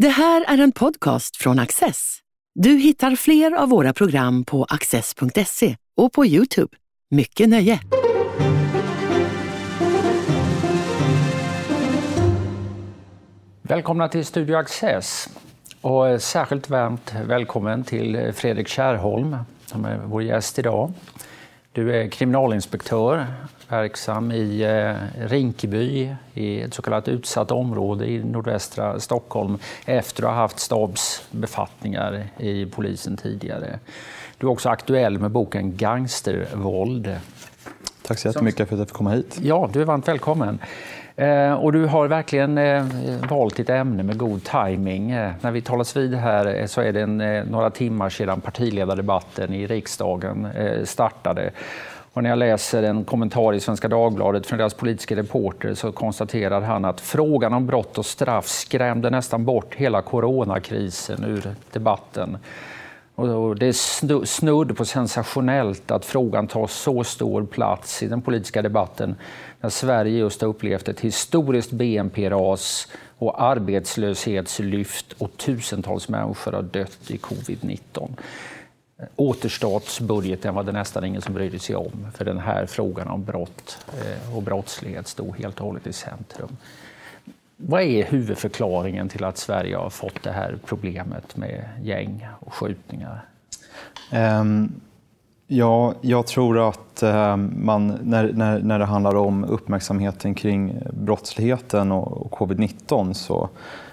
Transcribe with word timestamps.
Det 0.00 0.08
här 0.08 0.44
är 0.48 0.58
en 0.58 0.72
podcast 0.72 1.36
från 1.36 1.58
Access. 1.58 2.18
Du 2.54 2.70
hittar 2.70 3.16
fler 3.16 3.52
av 3.52 3.68
våra 3.68 3.92
program 3.92 4.44
på 4.44 4.64
access.se 4.64 5.76
och 5.96 6.12
på 6.12 6.26
Youtube. 6.26 6.76
Mycket 7.10 7.48
nöje! 7.48 7.80
Välkomna 13.62 14.08
till 14.08 14.26
Studio 14.26 14.56
Access 14.56 15.28
och 15.80 16.08
eh, 16.08 16.18
särskilt 16.18 16.70
varmt 16.70 17.14
välkommen 17.26 17.84
till 17.84 18.16
eh, 18.16 18.32
Fredrik 18.32 18.68
Kärrholm 18.68 19.36
som 19.66 19.84
är 19.84 20.00
vår 20.04 20.22
gäst 20.22 20.58
idag. 20.58 20.92
Du 21.72 21.96
är 21.96 22.08
kriminalinspektör, 22.08 23.26
verksam 23.68 24.32
i 24.32 24.62
eh, 24.62 25.26
Rinkeby, 25.28 26.14
i 26.34 26.60
ett 26.60 26.74
så 26.74 26.82
kallat 26.82 27.08
utsatt 27.08 27.50
område 27.50 28.06
i 28.06 28.24
nordvästra 28.24 29.00
Stockholm 29.00 29.58
efter 29.84 30.22
att 30.22 30.28
ha 30.28 30.36
haft 30.36 30.58
stabsbefattningar 30.58 32.26
i 32.38 32.66
polisen 32.66 33.16
tidigare. 33.16 33.78
Du 34.38 34.46
är 34.46 34.50
också 34.50 34.68
aktuell 34.68 35.18
med 35.18 35.30
boken 35.30 35.76
Gangstervåld. 35.76 37.16
Tack 38.02 38.18
så 38.18 38.28
jättemycket 38.28 38.68
för 38.68 38.74
att 38.76 38.78
jag 38.78 38.88
fick 38.88 38.96
komma 38.96 39.10
hit. 39.10 39.38
Ja, 39.42 39.70
du 39.72 39.80
är 39.80 39.84
varmt 39.84 40.08
välkommen. 40.08 40.58
Eh, 41.16 41.52
och 41.52 41.72
du 41.72 41.86
har 41.86 42.08
verkligen 42.08 42.58
eh, 42.58 42.84
valt 43.30 43.56
ditt 43.56 43.70
ämne 43.70 44.02
med 44.02 44.18
god 44.18 44.44
timing. 44.44 45.10
Eh, 45.10 45.32
när 45.40 45.50
vi 45.50 45.60
talas 45.60 45.96
vid 45.96 46.14
här 46.14 46.60
eh, 46.60 46.66
så 46.66 46.80
är 46.80 46.92
det 46.92 47.00
eh, 47.00 47.44
några 47.50 47.70
timmar 47.70 48.10
sedan 48.10 48.40
partiledardebatten 48.40 49.54
i 49.54 49.66
riksdagen 49.66 50.44
eh, 50.44 50.84
startade. 50.84 51.50
Och 52.12 52.22
när 52.22 52.30
jag 52.30 52.38
läser 52.38 52.82
en 52.82 53.04
kommentar 53.04 53.54
i 53.54 53.60
Svenska 53.60 53.88
Dagbladet 53.88 54.46
från 54.46 54.58
deras 54.58 54.74
politiska 54.74 55.16
reporter 55.16 55.74
så 55.74 55.92
konstaterar 55.92 56.60
han 56.60 56.84
att 56.84 57.00
frågan 57.00 57.54
om 57.54 57.66
brott 57.66 57.98
och 57.98 58.06
straff 58.06 58.46
skrämde 58.46 59.10
nästan 59.10 59.44
bort 59.44 59.74
hela 59.74 60.02
coronakrisen 60.02 61.24
ur 61.24 61.54
debatten. 61.72 62.38
Och 63.20 63.56
det 63.56 63.66
är 63.66 64.24
snudd 64.24 64.76
på 64.76 64.84
sensationellt 64.84 65.90
att 65.90 66.04
frågan 66.04 66.46
tar 66.46 66.66
så 66.66 67.04
stor 67.04 67.44
plats 67.46 68.02
i 68.02 68.08
den 68.08 68.22
politiska 68.22 68.62
debatten 68.62 69.14
när 69.60 69.70
Sverige 69.70 70.18
just 70.18 70.40
har 70.40 70.48
upplevt 70.48 70.88
ett 70.88 71.00
historiskt 71.00 71.70
BNP-ras 71.70 72.88
och 73.18 73.42
arbetslöshetslyft 73.42 75.12
och 75.18 75.36
tusentals 75.36 76.08
människor 76.08 76.52
har 76.52 76.62
dött 76.62 77.10
i 77.10 77.16
covid-19. 77.16 78.08
Återstartsbudgeten 79.16 80.54
var 80.54 80.62
det 80.62 80.72
nästan 80.72 81.04
ingen 81.04 81.22
som 81.22 81.34
brydde 81.34 81.58
sig 81.58 81.76
om 81.76 82.06
för 82.14 82.24
den 82.24 82.38
här 82.38 82.66
frågan 82.66 83.08
om 83.08 83.24
brott 83.24 83.78
eh, 83.88 84.36
och 84.36 84.42
brottslighet 84.42 85.08
stod 85.08 85.38
helt 85.38 85.60
och 85.60 85.66
hållet 85.66 85.86
i 85.86 85.92
centrum. 85.92 86.56
Vad 87.66 87.82
är 87.82 88.04
huvudförklaringen 88.04 89.08
till 89.08 89.24
att 89.24 89.38
Sverige 89.38 89.76
har 89.76 89.90
fått 89.90 90.22
det 90.22 90.32
här 90.32 90.58
problemet 90.64 91.36
med 91.36 91.64
gäng 91.82 92.26
och 92.40 92.54
skjutningar? 92.54 93.24
Um, 94.12 94.72
ja, 95.46 95.94
jag 96.00 96.26
tror 96.26 96.68
att 96.68 97.02
um, 97.02 97.52
man, 97.56 97.98
när, 98.02 98.32
när, 98.32 98.58
när 98.58 98.78
det 98.78 98.84
handlar 98.84 99.14
om 99.14 99.44
uppmärksamheten 99.44 100.34
kring 100.34 100.82
brottsligheten 100.92 101.92
och, 101.92 102.26
och 102.26 102.32
covid-19 102.38 103.12
så 103.12 103.48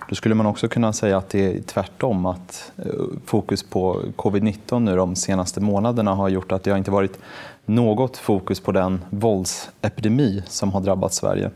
då 0.10 0.16
skulle 0.16 0.36
man 0.36 0.46
också 0.46 0.68
kunna 0.68 0.94
säga 0.94 1.18
att 1.18 1.30
det 1.30 1.58
är 1.58 1.62
tvärtom, 1.62 2.26
att 2.26 2.72
eh, 2.78 2.86
fokus 3.26 3.64
på 3.64 4.02
covid-19 4.16 4.80
nu 4.80 4.96
de 4.96 5.16
senaste 5.16 5.62
månaderna 5.62 6.14
har 6.14 6.30
gjort 6.30 6.52
att 6.52 6.64
det 6.64 6.72
har 6.72 6.78
inte 6.78 6.92
varit 6.92 7.20
något 7.66 8.18
fokus 8.18 8.60
på 8.60 8.72
den 8.72 9.06
våldsepidemi 9.10 10.44
som 10.48 10.74
har 10.74 10.82
drabbat 10.82 11.14
Sverige. 11.14 11.52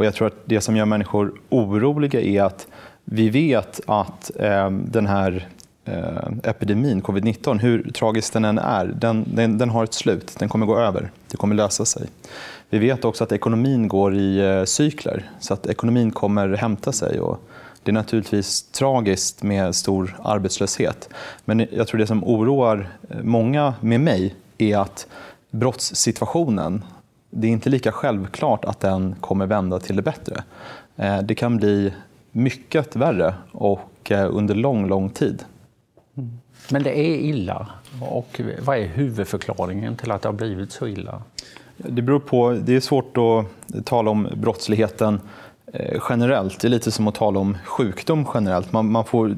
Och 0.00 0.06
jag 0.06 0.14
tror 0.14 0.26
att 0.26 0.42
det 0.44 0.60
som 0.60 0.76
gör 0.76 0.84
människor 0.84 1.32
oroliga 1.48 2.20
är 2.20 2.42
att 2.42 2.66
vi 3.04 3.30
vet 3.30 3.80
att 3.86 4.30
eh, 4.36 4.70
den 4.70 5.06
här 5.06 5.48
eh, 5.84 6.32
epidemin, 6.42 7.02
covid-19, 7.02 7.58
hur 7.58 7.90
tragisk 7.90 8.32
den 8.32 8.44
än 8.44 8.58
är, 8.58 8.86
den, 8.86 9.24
den, 9.34 9.58
den, 9.58 9.70
har 9.70 9.84
ett 9.84 9.94
slut. 9.94 10.36
Den 10.38 10.48
kommer 10.48 10.66
gå 10.66 10.78
över. 10.78 11.10
Det 11.30 11.36
kommer 11.36 11.54
lösa 11.54 11.84
sig. 11.84 12.08
Vi 12.70 12.78
vet 12.78 13.04
också 13.04 13.24
att 13.24 13.32
ekonomin 13.32 13.88
går 13.88 14.14
i 14.14 14.38
eh, 14.38 14.64
cykler, 14.64 15.30
så 15.40 15.54
att 15.54 15.66
ekonomin 15.66 16.10
kommer 16.10 16.48
hämta 16.48 16.92
sig. 16.92 17.20
Och 17.20 17.40
det 17.82 17.90
är 17.90 17.94
naturligtvis 17.94 18.62
tragiskt 18.62 19.42
med 19.42 19.74
stor 19.74 20.16
arbetslöshet. 20.22 21.08
Men 21.44 21.66
jag 21.72 21.86
tror 21.88 21.98
det 21.98 22.06
som 22.06 22.24
oroar 22.24 22.88
eh, 23.10 23.16
många 23.22 23.74
med 23.80 24.00
mig 24.00 24.34
är 24.58 24.76
att 24.76 25.06
brottssituationen 25.50 26.84
det 27.30 27.46
är 27.46 27.50
inte 27.50 27.70
lika 27.70 27.92
självklart 27.92 28.64
att 28.64 28.80
den 28.80 29.14
kommer 29.20 29.46
vända 29.46 29.78
till 29.80 29.96
det 29.96 30.02
bättre. 30.02 30.42
Eh, 30.96 31.18
det 31.18 31.34
kan 31.34 31.56
bli 31.56 31.92
mycket 32.32 32.96
värre 32.96 33.34
och 33.52 34.10
eh, 34.10 34.36
under 34.36 34.54
lång, 34.54 34.88
lång 34.88 35.10
tid. 35.10 35.44
Mm. 36.16 36.38
Men 36.70 36.82
det 36.82 36.98
är 36.98 37.16
illa. 37.16 37.66
Och 38.00 38.40
vad 38.60 38.78
är 38.78 38.86
huvudförklaringen 38.86 39.96
till 39.96 40.10
att 40.10 40.22
det 40.22 40.28
har 40.28 40.34
blivit 40.34 40.72
så 40.72 40.88
illa? 40.88 41.22
Det 41.76 42.02
beror 42.02 42.20
på. 42.20 42.52
Det 42.52 42.76
är 42.76 42.80
svårt 42.80 43.16
att 43.16 43.86
tala 43.86 44.10
om 44.10 44.28
brottsligheten 44.36 45.20
eh, 45.72 46.00
generellt. 46.08 46.60
Det 46.60 46.68
är 46.68 46.70
lite 46.70 46.90
som 46.90 47.08
att 47.08 47.14
tala 47.14 47.40
om 47.40 47.58
sjukdom 47.64 48.26
generellt. 48.34 48.72
Man, 48.72 48.90
man, 48.90 49.04
får 49.04 49.36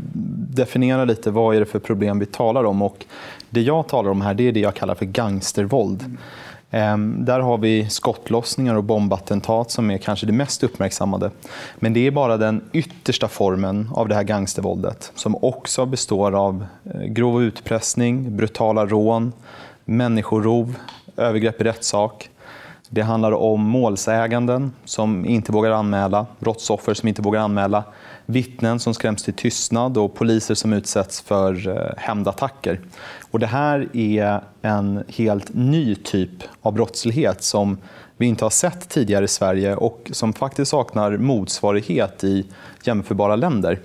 definiera 0.54 1.04
lite 1.04 1.30
vad 1.30 1.56
är 1.56 1.60
det 1.60 1.66
för 1.66 1.78
problem 1.78 2.18
vi 2.18 2.26
talar 2.26 2.64
om. 2.64 2.82
Och 2.82 3.04
det 3.50 3.62
jag 3.62 3.88
talar 3.88 4.10
om 4.10 4.20
här 4.20 4.34
det 4.34 4.48
är 4.48 4.52
det 4.52 4.60
jag 4.60 4.74
kallar 4.74 4.94
för 4.94 5.06
gangstervåld. 5.06 6.16
Ehm, 6.74 7.24
där 7.24 7.40
har 7.40 7.58
vi 7.58 7.88
skottlossningar 7.88 8.74
och 8.74 8.84
bombattentat 8.84 9.70
som 9.70 9.90
är 9.90 9.98
kanske 9.98 10.26
det 10.26 10.32
mest 10.32 10.64
uppmärksammade. 10.64 11.30
Men 11.76 11.92
det 11.92 12.06
är 12.06 12.10
bara 12.10 12.36
den 12.36 12.64
yttersta 12.72 13.28
formen 13.28 13.90
av 13.94 14.08
det 14.08 14.14
här 14.14 14.22
gangstervåldet 14.22 15.12
som 15.14 15.36
också 15.44 15.86
består 15.86 16.32
av 16.32 16.66
eh, 16.84 17.00
grov 17.00 17.42
utpressning, 17.42 18.36
brutala 18.36 18.86
rån, 18.86 19.32
människorov, 19.84 20.74
övergrepp 21.16 21.60
i 21.60 21.64
rättssak. 21.64 22.30
Det 22.88 23.02
handlar 23.02 23.32
om 23.32 23.60
målsäganden 23.60 24.72
som 24.84 25.24
inte 25.24 25.52
vågar 25.52 25.70
anmäla, 25.70 26.26
brottsoffer 26.38 26.94
som 26.94 27.08
inte 27.08 27.22
vågar 27.22 27.40
anmäla, 27.40 27.84
vittnen 28.32 28.80
som 28.80 28.94
skräms 28.94 29.22
till 29.22 29.34
tystnad 29.34 29.98
och 29.98 30.14
poliser 30.14 30.54
som 30.54 30.72
utsätts 30.72 31.20
för 31.20 31.68
eh, 31.68 31.92
hämndattacker. 31.96 32.80
Och 33.30 33.38
det 33.38 33.46
här 33.46 33.96
är 33.96 34.40
en 34.62 35.04
helt 35.08 35.54
ny 35.54 35.94
typ 35.94 36.30
av 36.62 36.72
brottslighet 36.72 37.42
som 37.42 37.78
vi 38.16 38.26
inte 38.26 38.44
har 38.44 38.50
sett 38.50 38.88
tidigare 38.88 39.24
i 39.24 39.28
Sverige 39.28 39.76
och 39.76 40.10
som 40.12 40.32
faktiskt 40.32 40.70
saknar 40.70 41.16
motsvarighet 41.16 42.24
i 42.24 42.46
jämförbara 42.84 43.36
länder. 43.36 43.78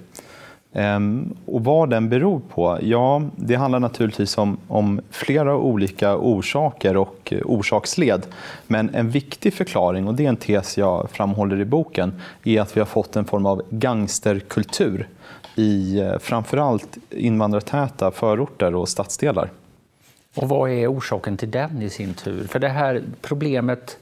Ehm, 0.73 1.35
och 1.45 1.63
vad 1.63 1.89
den 1.89 2.09
beror 2.09 2.39
på? 2.39 2.79
Ja, 2.81 3.21
det 3.35 3.55
handlar 3.55 3.79
naturligtvis 3.79 4.37
om, 4.37 4.57
om, 4.67 5.01
flera 5.09 5.55
olika 5.55 6.17
orsaker 6.17 6.97
och 6.97 7.33
eh, 7.33 7.41
orsaksled. 7.45 8.25
Men 8.67 8.95
en 8.95 9.09
viktig 9.09 9.53
förklaring, 9.53 10.07
och 10.07 10.15
det 10.15 10.25
är 10.25 10.29
en 10.29 10.35
tes 10.35 10.77
jag 10.77 11.09
framhåller 11.11 11.59
i 11.59 11.65
boken, 11.65 12.21
är 12.43 12.61
att 12.61 12.77
vi 12.77 12.81
har 12.81 12.85
fått 12.85 13.15
en 13.15 13.25
form 13.25 13.45
av 13.45 13.61
gangsterkultur 13.69 15.07
i 15.55 15.99
eh, 15.99 16.17
framförallt 16.19 16.97
invandrartäta 17.09 18.11
förorter 18.11 18.75
och 18.75 18.89
stadsdelar. 18.89 19.49
Och 20.35 20.49
vad 20.49 20.69
är 20.69 20.91
orsaken 20.91 21.37
till 21.37 21.51
den 21.51 21.81
i 21.81 21.89
sin 21.89 22.13
tur? 22.13 22.47
För 22.47 22.59
det 22.59 22.69
här 22.69 23.01
problemet 23.21 23.97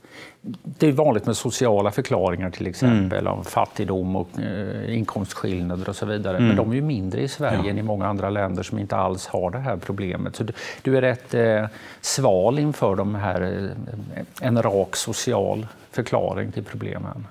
det 0.63 0.87
är 0.87 0.91
vanligt 0.91 1.25
med 1.25 1.37
sociala 1.37 1.91
förklaringar 1.91 2.49
till 2.49 2.67
exempel 2.67 3.19
mm. 3.19 3.33
om 3.33 3.43
fattigdom 3.43 4.15
och 4.15 4.29
eh, 4.39 4.97
inkomstskillnader 4.97 5.89
och 5.89 5.95
så 5.95 6.05
vidare. 6.05 6.37
Mm. 6.37 6.47
Men 6.47 6.57
de 6.57 6.71
är 6.71 6.75
ju 6.75 6.81
mindre 6.81 7.21
i 7.21 7.27
Sverige 7.27 7.61
ja. 7.63 7.69
än 7.69 7.77
i 7.77 7.83
många 7.83 8.07
andra 8.07 8.29
länder 8.29 8.63
som 8.63 8.79
inte 8.79 8.95
alls 8.95 9.27
har 9.27 9.51
det 9.51 9.59
här 9.59 9.77
problemet. 9.77 10.35
Så 10.35 10.43
du, 10.43 10.53
du 10.81 10.97
är 10.97 11.01
rätt 11.01 11.33
eh, 11.33 11.65
sval 12.01 12.59
inför 12.59 12.95
de 12.95 13.15
här, 13.15 13.41
eh, 13.41 14.47
en 14.47 14.61
rak 14.61 14.95
social 14.95 15.67
förklaring 15.91 16.51
till 16.51 16.63
problemen. 16.63 17.27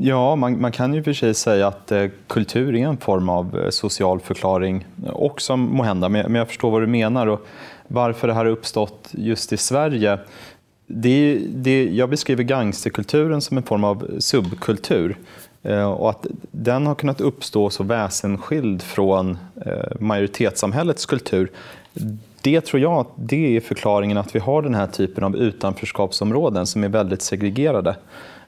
Ja, 0.00 0.36
man, 0.36 0.60
man 0.60 0.72
kan 0.72 0.94
ju 0.94 1.02
för 1.02 1.12
sig 1.12 1.34
säga 1.34 1.66
att 1.66 1.92
eh, 1.92 2.06
kultur 2.26 2.74
är 2.74 2.86
en 2.86 2.96
form 2.96 3.28
av 3.28 3.58
eh, 3.58 3.70
social 3.70 4.20
förklaring 4.20 4.86
också 5.12 5.56
måhända, 5.56 6.08
men, 6.08 6.22
men 6.22 6.34
jag 6.34 6.48
förstår 6.48 6.70
vad 6.70 6.82
du 6.82 6.86
menar. 6.86 7.26
Och 7.26 7.46
varför 7.88 8.28
det 8.28 8.34
här 8.34 8.44
har 8.44 8.50
uppstått 8.50 9.08
just 9.10 9.52
i 9.52 9.56
Sverige 9.56 10.18
det, 10.94 11.38
det, 11.48 11.84
jag 11.84 12.10
beskriver 12.10 12.42
gangsterkulturen 12.42 13.40
som 13.40 13.56
en 13.56 13.62
form 13.62 13.84
av 13.84 14.06
subkultur. 14.18 15.16
Eh, 15.62 15.92
och 15.92 16.10
att 16.10 16.26
den 16.50 16.86
har 16.86 16.94
kunnat 16.94 17.20
uppstå 17.20 17.70
så 17.70 17.82
väsensskild 17.82 18.82
från 18.82 19.38
eh, 19.66 20.00
majoritetssamhällets 20.00 21.06
kultur. 21.06 21.50
Det 22.40 22.60
tror 22.60 22.82
jag 22.82 23.06
det 23.16 23.56
är 23.56 23.60
förklaringen 23.60 24.18
att 24.18 24.34
vi 24.34 24.38
har 24.38 24.62
den 24.62 24.74
här 24.74 24.86
typen 24.86 25.24
av 25.24 25.36
utanförskapsområden 25.36 26.66
som 26.66 26.84
är 26.84 26.88
väldigt 26.88 27.22
segregerade. 27.22 27.96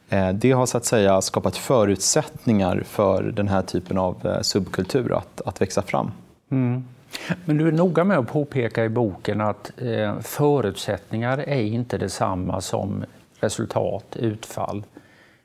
Eh, 0.08 0.28
det 0.28 0.52
har 0.52 0.66
så 0.66 0.76
att 0.76 0.84
säga 0.84 1.20
skapat 1.20 1.56
förutsättningar 1.56 2.82
för 2.86 3.22
den 3.22 3.48
här 3.48 3.62
typen 3.62 3.98
av 3.98 4.42
subkultur 4.42 5.12
att, 5.12 5.40
att 5.46 5.60
växa 5.60 5.82
fram. 5.82 6.10
Mm. 6.50 6.84
Men 7.44 7.58
du 7.58 7.68
är 7.68 7.72
noga 7.72 8.04
med 8.04 8.18
att 8.18 8.32
påpeka 8.32 8.84
i 8.84 8.88
boken 8.88 9.40
att 9.40 9.72
eh, 9.76 10.20
förutsättningar 10.20 11.38
är 11.38 11.62
inte 11.62 11.98
detsamma 11.98 12.60
som 12.60 13.04
resultat, 13.40 14.16
utfall. 14.16 14.84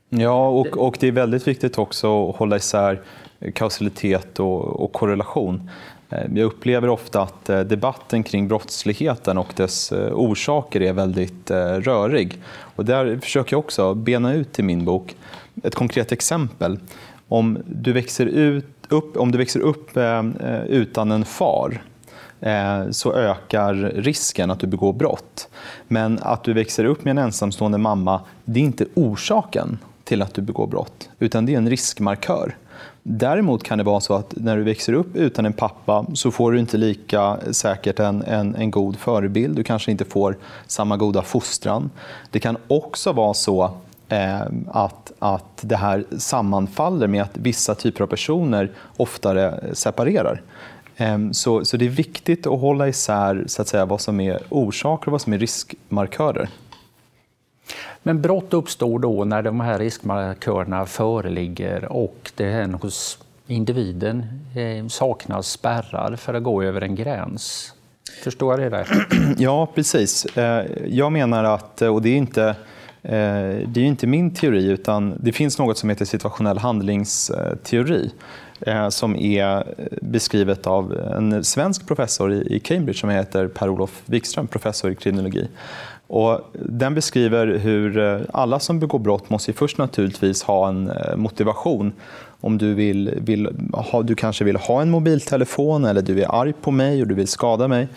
Ja, 0.09 0.49
och, 0.49 0.67
och 0.67 0.97
det 0.99 1.07
är 1.07 1.11
väldigt 1.11 1.47
viktigt 1.47 1.77
också 1.77 2.29
att 2.29 2.35
hålla 2.35 2.55
isär 2.55 3.01
kausalitet 3.53 4.39
och, 4.39 4.83
och 4.83 4.93
korrelation. 4.93 5.69
Eh, 6.09 6.23
jag 6.35 6.45
upplever 6.45 6.89
ofta 6.89 7.21
att 7.21 7.49
eh, 7.49 7.59
debatten 7.59 8.23
kring 8.23 8.47
brottsligheten 8.47 9.37
och 9.37 9.53
dess 9.55 9.91
eh, 9.91 10.13
orsaker 10.13 10.81
är 10.81 10.93
väldigt 10.93 11.51
rörig. 11.51 12.37
Och 12.75 12.85
där 12.85 13.19
försöker 13.21 13.53
jag 13.53 13.59
också 13.59 13.93
bena 13.93 14.33
ut 14.33 14.59
i 14.59 14.63
min 14.63 14.85
bok 14.85 15.15
ett 15.63 15.75
konkret 15.75 16.11
exempel. 16.11 16.79
Om 17.29 17.57
du 17.65 17.93
växer, 17.93 18.25
ut, 18.25 18.65
upp, 18.89 19.17
om 19.17 19.31
du 19.31 19.37
växer 19.37 19.59
upp 19.59 19.97
eh, 19.97 20.19
eh, 20.19 20.63
utan 20.63 21.11
en 21.11 21.25
far 21.25 21.81
eh, 22.39 22.89
så 22.91 23.13
ökar 23.13 23.73
risken 23.95 24.51
att 24.51 24.59
du 24.59 24.67
begår 24.67 24.93
brott. 24.93 25.47
Men 25.87 26.19
att 26.21 26.43
du 26.43 26.53
växer 26.53 26.85
upp 26.85 27.05
med 27.05 27.11
en 27.11 27.17
ensamstående 27.17 27.77
mamma, 27.77 28.21
det 28.45 28.59
är 28.59 28.63
inte 28.63 28.85
orsaken 28.93 29.77
till 30.03 30.21
att 30.21 30.33
du 30.33 30.41
begår 30.41 30.67
brott, 30.67 31.09
utan 31.19 31.45
det 31.45 31.53
är 31.53 31.57
en 31.57 31.69
riskmarkör. 31.69 32.55
Däremot 33.03 33.63
kan 33.63 33.77
det 33.77 33.83
vara 33.83 33.99
så 33.99 34.13
att 34.13 34.33
när 34.37 34.57
du 34.57 34.63
växer 34.63 34.93
upp 34.93 35.15
utan 35.15 35.45
en 35.45 35.53
pappa 35.53 36.05
så 36.13 36.31
får 36.31 36.51
du 36.51 36.59
inte 36.59 36.77
lika 36.77 37.37
säkert 37.51 37.99
en, 37.99 38.23
en, 38.23 38.55
en 38.55 38.71
god 38.71 38.97
förebild. 38.97 39.55
Du 39.55 39.63
kanske 39.63 39.91
inte 39.91 40.05
får 40.05 40.37
samma 40.67 40.97
goda 40.97 41.21
fostran. 41.21 41.89
Det 42.31 42.39
kan 42.39 42.57
också 42.67 43.11
vara 43.11 43.33
så 43.33 43.71
att, 44.67 45.11
att 45.19 45.59
det 45.61 45.75
här 45.75 46.05
sammanfaller 46.17 47.07
med 47.07 47.23
att 47.23 47.37
vissa 47.37 47.75
typer 47.75 48.03
av 48.03 48.07
personer 48.07 48.71
oftare 48.97 49.63
separerar. 49.73 50.41
Eh, 50.97 51.17
så, 51.31 51.65
så 51.65 51.77
det 51.77 51.85
är 51.85 51.89
viktigt 51.89 52.47
att 52.47 52.59
hålla 52.59 52.87
isär 52.87 53.43
så 53.47 53.61
att 53.61 53.67
säga, 53.67 53.85
vad 53.85 54.01
som 54.01 54.19
är 54.19 54.39
orsaker 54.49 55.07
och 55.07 55.11
vad 55.11 55.21
som 55.21 55.33
är 55.33 55.37
riskmarkörer. 55.37 56.49
Men 58.03 58.21
brott 58.21 58.53
uppstår 58.53 58.99
då 58.99 59.25
när 59.25 59.41
de 59.41 59.59
här 59.59 59.79
riskmarkörerna 59.79 60.85
föreligger 60.85 61.85
och 61.85 62.31
det 62.35 62.77
hos 62.81 63.19
individen 63.47 64.25
eh, 64.55 64.87
saknas 64.87 65.47
spärrar 65.47 66.15
för 66.15 66.33
att 66.33 66.43
gå 66.43 66.63
över 66.63 66.81
en 66.81 66.95
gräns. 66.95 67.73
Förstår 68.23 68.61
jag 68.61 68.71
det 68.71 68.79
rätt? 68.79 68.87
Ja, 69.37 69.67
precis. 69.75 70.25
Eh, 70.25 70.65
jag 70.87 71.11
menar 71.11 71.43
att, 71.43 71.81
och 71.81 72.01
det 72.01 72.09
är 72.09 72.17
inte 72.17 72.43
eh, 72.43 72.55
Eh, 73.03 73.67
det 73.67 73.81
är 73.81 73.85
inte 73.85 74.07
min 74.07 74.31
teori, 74.31 74.65
utan 74.65 75.13
det 75.19 75.31
finns 75.31 75.59
något 75.59 75.77
som 75.77 75.89
heter 75.89 76.05
situationell 76.05 76.57
handlingsteori 76.57 78.11
eh, 78.61 78.89
som 78.89 79.15
är 79.15 79.57
eh, 79.57 79.85
beskrivet 80.01 80.67
av 80.67 80.97
en 80.97 81.43
svensk 81.43 81.87
professor 81.87 82.33
i 82.33 82.59
Cambridge 82.59 82.99
som 82.99 83.09
heter 83.09 83.47
Per-Olof 83.47 84.01
Wikström, 84.05 84.47
professor 84.47 84.91
i 84.91 84.95
kriminologi. 84.95 85.47
Och 86.07 86.41
den 86.53 86.95
beskriver 86.95 87.47
hur 87.47 88.25
alla 88.33 88.59
som 88.59 88.79
begår 88.79 88.99
brott 88.99 89.29
måste 89.29 89.53
först 89.53 89.77
naturligtvis 89.77 90.43
ha 90.43 90.69
en 90.69 90.91
motivation. 91.15 91.93
Om 92.41 92.57
du, 92.57 92.73
vill, 92.73 93.13
vill 93.17 93.49
ha, 93.73 94.01
du 94.01 94.15
kanske 94.15 94.43
vill 94.43 94.55
ha 94.55 94.81
en 94.81 94.89
mobiltelefon 94.89 95.85
eller 95.85 96.01
du 96.01 96.21
är 96.21 96.41
arg 96.41 96.53
på 96.61 96.71
mig 96.71 97.01
och 97.01 97.07
du 97.07 97.15
vill 97.15 97.27
skada 97.27 97.67
mig. 97.67 97.87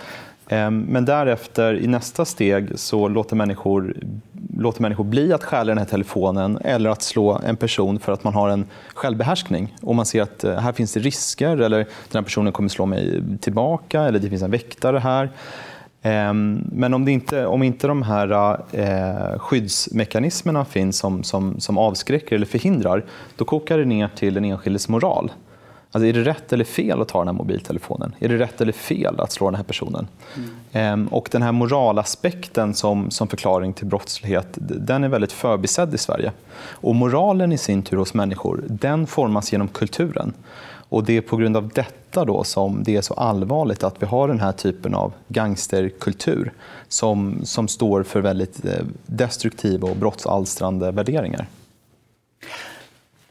Ehm, 0.49 0.87
men 0.89 1.05
därefter, 1.05 1.75
i 1.75 1.87
nästa 1.87 2.25
steg, 2.25 2.69
så 2.75 3.09
låter 3.09 3.37
människor, 3.37 3.95
låter 4.57 4.83
människor 4.83 5.05
bli 5.05 5.33
att 5.33 5.45
stjäla 5.45 5.65
den 5.65 5.79
här 5.79 5.85
telefonen 5.85 6.59
eller 6.65 6.91
att 6.91 7.03
slå 7.03 7.41
en 7.47 7.57
person 7.57 7.99
för 7.99 8.13
att 8.13 8.25
man 8.25 8.35
har 8.35 8.49
en 8.49 8.67
självbehärskning. 8.95 9.77
Och 9.83 9.95
man 9.95 10.07
ser 10.07 10.23
att 10.23 10.45
eh, 10.45 10.59
här 10.59 10.73
finns 10.73 10.93
det 10.93 11.01
risker 11.01 11.57
eller 11.57 11.79
den 11.79 11.87
här 12.15 12.23
personen 12.23 12.53
kommer 12.53 12.69
slå 12.69 12.87
mig 12.87 13.23
tillbaka 13.41 14.03
eller 14.03 14.19
det 14.19 14.29
finns 14.29 14.43
en 14.43 14.51
väktare 14.51 14.99
här. 14.99 15.31
Ehm, 16.03 16.65
men 16.73 16.95
om, 16.95 17.09
inte, 17.09 17.47
om 17.47 17.63
inte 17.63 17.87
de 17.87 18.03
här 18.03 18.59
eh, 18.73 19.39
skyddsmekanismerna 19.39 20.65
finns 20.65 20.99
som, 20.99 21.23
som, 21.23 21.61
som 21.61 21.79
avskräcker 21.79 22.37
eller 22.37 22.47
förhindrar, 22.47 23.05
då 23.37 23.45
kokar 23.45 23.79
det 23.79 23.85
ner 23.85 24.09
till 24.09 24.35
den 24.35 24.45
enskildes 24.45 24.89
moral. 24.89 25.33
Alltså, 25.95 26.07
är 26.07 26.13
det 26.13 26.25
rätt 26.25 26.53
eller 26.53 26.65
fel 26.65 27.01
att 27.01 27.09
ta 27.09 27.19
den 27.19 27.29
här 27.29 27.35
mobiltelefonen? 27.35 28.15
Är 28.19 28.29
det 28.29 28.39
rätt 28.39 28.61
eller 28.61 28.73
fel 28.73 29.21
att 29.21 29.33
slå 29.33 29.47
den 29.47 29.55
här 29.55 29.63
personen? 29.63 30.09
Mm. 30.37 30.51
Ehm, 30.73 31.09
och 31.09 31.29
den 31.33 31.43
här 31.43 31.53
moralaspekten 31.53 32.75
som, 32.75 33.11
som 33.11 33.29
förklaring 33.29 33.73
till 33.73 33.87
brottslighet, 33.87 34.47
den 34.59 35.05
är 35.05 35.09
väldigt 35.09 35.33
förbisedd 35.33 35.95
i 35.95 35.99
Sverige. 35.99 36.33
Och 36.71 36.95
moralen 36.95 37.53
i 37.53 37.59
sin 37.59 37.83
tur 37.83 37.97
hos 37.97 38.15
människor, 38.15 38.65
den 38.69 39.07
formas 39.07 39.53
genom 39.53 39.69
kulturen. 39.69 40.33
Och 40.93 41.05
det 41.05 41.17
är 41.17 41.21
på 41.21 41.37
grund 41.37 41.57
av 41.57 41.69
detta 41.69 42.25
då 42.25 42.45
som 42.45 42.83
det 42.83 42.97
är 42.97 43.01
så 43.01 43.15
allvarligt 43.15 43.85
att 43.85 44.03
vi 44.03 44.07
har 44.07 44.29
den 44.29 44.41
här 44.41 44.53
typen 44.53 44.95
av 44.95 45.13
gangsterkultur 45.29 46.53
som, 46.89 47.41
som 47.45 47.69
står 47.69 48.03
för 48.03 48.21
väldigt 48.21 48.65
eh, 48.65 48.85
destruktiva 49.07 49.89
och 49.89 49.97
brottsalstrande 49.97 50.91
värderingar. 50.91 51.47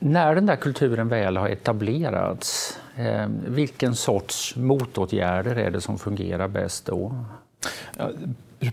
När 0.04 0.36
den 0.36 0.46
där 0.46 0.56
kulturen 0.56 1.08
väl 1.08 1.38
har 1.38 1.50
etablerats, 1.50 2.80
eh, 2.96 3.28
vilken 3.48 3.96
sorts 3.96 4.56
motåtgärder 4.56 5.56
är 5.56 5.72
det 5.72 5.82
som 5.82 6.00
fungerar 6.00 6.48
bäst 6.48 6.86
då? 6.86 7.26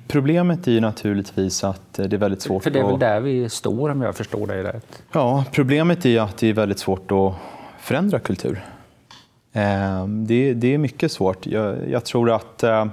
Problemet 0.06 0.66
är 0.66 0.72
ju 0.72 0.80
naturligtvis 0.80 1.64
att 1.64 1.92
det 1.92 2.12
är 2.12 2.18
väldigt 2.18 2.42
svårt 2.42 2.62
För 2.62 2.70
det 2.70 2.78
är 2.78 2.86
väl 2.86 2.98
där 2.98 3.20
vi 3.20 3.48
står 3.48 3.90
om 3.90 4.02
jag 4.02 4.16
förstår 4.16 4.46
dig 4.46 4.62
rätt? 4.62 5.02
Ja, 5.12 5.44
problemet 5.52 6.06
är 6.06 6.20
att 6.20 6.36
det 6.36 6.48
är 6.48 6.52
väldigt 6.52 6.78
svårt 6.78 7.12
att 7.12 7.34
förändra 7.80 8.18
kultur. 8.18 8.64
Ehm, 9.52 10.26
det, 10.26 10.54
det 10.54 10.74
är 10.74 10.78
mycket 10.78 11.12
svårt. 11.12 11.46
Jag, 11.46 11.88
jag 11.90 12.04
tror 12.04 12.30
att 12.30 12.62
eh, 12.62 12.86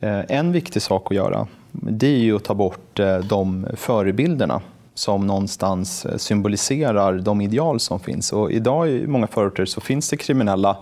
eh, 0.00 0.20
en 0.28 0.52
viktig 0.52 0.82
sak 0.82 1.06
att 1.10 1.16
göra 1.16 1.46
det 1.72 2.06
är 2.06 2.18
ju 2.18 2.36
att 2.36 2.44
ta 2.44 2.54
bort 2.54 2.98
eh, 2.98 3.18
de 3.18 3.66
förebilderna 3.76 4.62
som 4.94 5.26
någonstans 5.26 6.06
eh, 6.06 6.16
symboliserar 6.16 7.18
de 7.18 7.40
ideal 7.40 7.80
som 7.80 8.00
finns. 8.00 8.32
Och 8.32 8.52
idag 8.52 8.88
i 8.88 9.06
många 9.06 9.26
förorter 9.26 9.64
så 9.64 9.80
finns 9.80 10.08
det 10.10 10.16
kriminella 10.16 10.76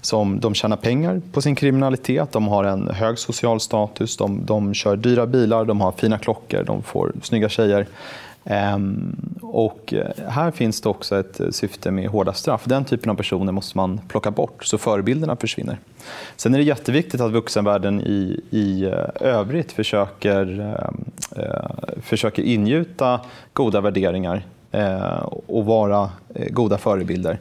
som 0.00 0.40
de 0.40 0.54
tjänar 0.54 0.76
pengar 0.76 1.20
på 1.32 1.42
sin 1.42 1.54
kriminalitet, 1.54 2.32
de 2.32 2.48
har 2.48 2.64
en 2.64 2.88
hög 2.88 3.18
social 3.18 3.60
status, 3.60 4.16
de, 4.16 4.46
de 4.46 4.74
kör 4.74 4.96
dyra 4.96 5.26
bilar, 5.26 5.64
de 5.64 5.80
har 5.80 5.92
fina 5.92 6.18
klockor, 6.18 6.62
de 6.62 6.82
får 6.82 7.12
snygga 7.22 7.48
tjejer. 7.48 7.86
Ehm, 8.46 9.16
och 9.42 9.94
eh, 9.94 10.28
här 10.28 10.50
finns 10.50 10.80
det 10.80 10.88
också 10.88 11.20
ett 11.20 11.40
eh, 11.40 11.50
syfte 11.50 11.90
med 11.90 12.08
hårda 12.08 12.32
straff. 12.32 12.62
Den 12.64 12.84
typen 12.84 13.10
av 13.10 13.14
personer 13.14 13.52
måste 13.52 13.78
man 13.78 14.00
plocka 14.08 14.30
bort 14.30 14.64
så 14.64 14.78
förebilderna 14.78 15.36
försvinner. 15.36 15.78
Sen 16.36 16.54
är 16.54 16.58
det 16.58 16.64
jätteviktigt 16.64 17.20
att 17.20 17.32
vuxenvärlden 17.32 18.00
i, 18.00 18.40
i 18.50 18.84
eh, 18.84 19.28
övrigt 19.28 19.72
försöker, 19.72 20.60
ehm, 20.60 21.04
eh, 21.36 22.00
försöker 22.02 22.42
ingjuta 22.42 23.20
goda 23.52 23.80
värderingar 23.80 24.46
eh, 24.72 25.22
och 25.46 25.64
vara 25.64 26.10
goda 26.50 26.78
förebilder. 26.78 27.38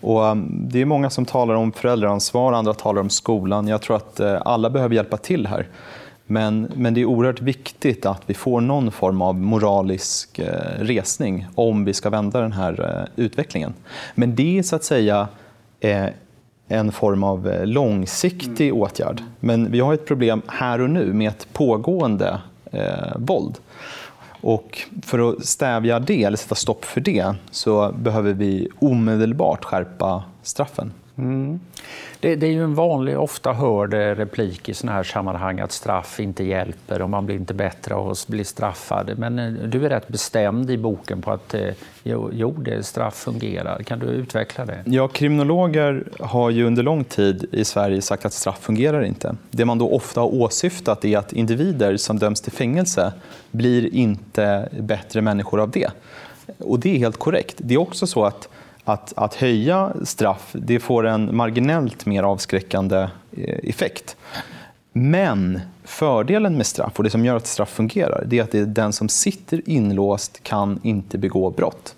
Och, 0.00 0.26
ehm, 0.26 0.68
det 0.68 0.80
är 0.80 0.84
många 0.84 1.10
som 1.10 1.24
talar 1.24 1.54
om 1.54 1.72
föräldraansvar, 1.72 2.52
andra 2.52 2.74
talar 2.74 3.00
om 3.00 3.10
skolan. 3.10 3.68
Jag 3.68 3.82
tror 3.82 3.96
att 3.96 4.20
alla 4.20 4.70
behöver 4.70 4.94
hjälpa 4.94 5.16
till 5.16 5.46
här. 5.46 5.66
Men, 6.26 6.72
men 6.74 6.94
det 6.94 7.00
är 7.00 7.04
oerhört 7.04 7.40
viktigt 7.40 8.06
att 8.06 8.22
vi 8.26 8.34
får 8.34 8.60
någon 8.60 8.92
form 8.92 9.22
av 9.22 9.34
moralisk 9.34 10.38
eh, 10.38 10.78
resning 10.78 11.46
om 11.54 11.84
vi 11.84 11.94
ska 11.94 12.10
vända 12.10 12.40
den 12.40 12.52
här 12.52 13.06
eh, 13.16 13.24
utvecklingen. 13.24 13.74
Men 14.14 14.34
det 14.34 14.58
är 14.58 14.62
så 14.62 14.76
att 14.76 14.84
säga 14.84 15.28
eh, 15.80 16.06
en 16.68 16.92
form 16.92 17.24
av 17.24 17.60
långsiktig 17.64 18.68
mm. 18.68 18.80
åtgärd. 18.80 19.22
Men 19.40 19.70
vi 19.70 19.80
har 19.80 19.94
ett 19.94 20.06
problem 20.06 20.42
här 20.46 20.80
och 20.80 20.90
nu 20.90 21.12
med 21.12 21.28
ett 21.28 21.52
pågående 21.52 22.40
eh, 22.72 23.16
våld. 23.16 23.58
Och 24.40 24.82
för 25.02 25.30
att 25.30 25.44
stävja 25.44 25.98
det, 25.98 26.24
eller 26.24 26.36
sätta 26.36 26.54
stopp 26.54 26.84
för 26.84 27.00
det, 27.00 27.34
så 27.50 27.92
behöver 27.92 28.32
vi 28.32 28.68
omedelbart 28.78 29.64
skärpa 29.64 30.24
straffen. 30.42 30.92
Mm. 31.18 31.60
Det, 32.20 32.36
det, 32.36 32.46
är 32.46 32.50
ju 32.50 32.64
en 32.64 32.74
vanlig, 32.74 33.18
ofta 33.18 33.52
hörd 33.52 33.94
eh, 33.94 33.98
replik 33.98 34.68
i 34.68 34.74
sådana 34.74 34.96
här 34.96 35.02
sammanhang 35.02 35.60
att 35.60 35.72
straff 35.72 36.20
inte 36.20 36.44
hjälper 36.44 37.02
och 37.02 37.10
man 37.10 37.26
blir 37.26 37.36
inte 37.36 37.54
bättre 37.54 37.94
av 37.94 38.10
att 38.10 38.26
bli 38.28 38.44
straffad. 38.44 39.18
Men 39.18 39.38
eh, 39.38 39.52
du 39.52 39.84
är 39.84 39.88
rätt 39.88 40.08
bestämd 40.08 40.70
i 40.70 40.76
boken 40.76 41.22
på 41.22 41.32
att 41.32 41.54
eh, 41.54 41.68
jo, 42.02 42.30
jo 42.32 42.50
det 42.50 42.82
straff 42.82 43.14
fungerar. 43.14 43.82
Kan 43.82 43.98
du 43.98 44.06
utveckla 44.06 44.64
det? 44.64 44.82
Ja, 44.84 45.08
kriminologer 45.08 46.04
har 46.20 46.50
ju 46.50 46.66
under 46.66 46.82
lång 46.82 47.04
tid 47.04 47.46
i 47.52 47.64
Sverige 47.64 48.02
sagt 48.02 48.24
att 48.24 48.32
straff 48.32 48.60
fungerar 48.60 49.02
inte. 49.02 49.36
Det 49.50 49.64
man 49.64 49.78
då 49.78 49.90
ofta 49.90 50.20
har 50.20 50.34
åsyftat 50.34 51.04
är 51.04 51.18
att 51.18 51.32
individer 51.32 51.96
som 51.96 52.18
döms 52.18 52.40
till 52.40 52.52
fängelse 52.52 53.12
blir 53.50 53.94
inte 53.94 54.68
bättre 54.80 55.20
människor 55.20 55.60
av 55.60 55.70
det. 55.70 55.90
Och 56.58 56.80
det 56.80 56.94
är 56.94 56.98
helt 56.98 57.16
korrekt. 57.16 57.54
Det 57.58 57.74
är 57.74 57.78
också 57.78 58.06
så 58.06 58.24
att 58.24 58.48
att, 58.84 59.12
att 59.16 59.34
höja 59.34 59.92
straff 60.02 60.50
det 60.52 60.80
får 60.80 61.06
en 61.06 61.36
marginellt 61.36 62.06
mer 62.06 62.22
avskräckande 62.22 63.08
eh, 63.36 63.58
effekt. 63.62 64.16
Men 64.92 65.60
fördelen 65.84 66.56
med 66.56 66.66
straff, 66.66 66.92
och 66.96 67.04
det 67.04 67.10
som 67.10 67.24
gör 67.24 67.36
att 67.36 67.46
straff 67.46 67.68
fungerar, 67.68 68.24
det 68.26 68.38
är 68.38 68.42
att 68.42 68.50
det 68.50 68.58
är 68.58 68.66
den 68.66 68.92
som 68.92 69.08
sitter 69.08 69.68
inlåst 69.68 70.42
kan 70.42 70.80
inte 70.82 71.18
begå 71.18 71.50
brott. 71.50 71.94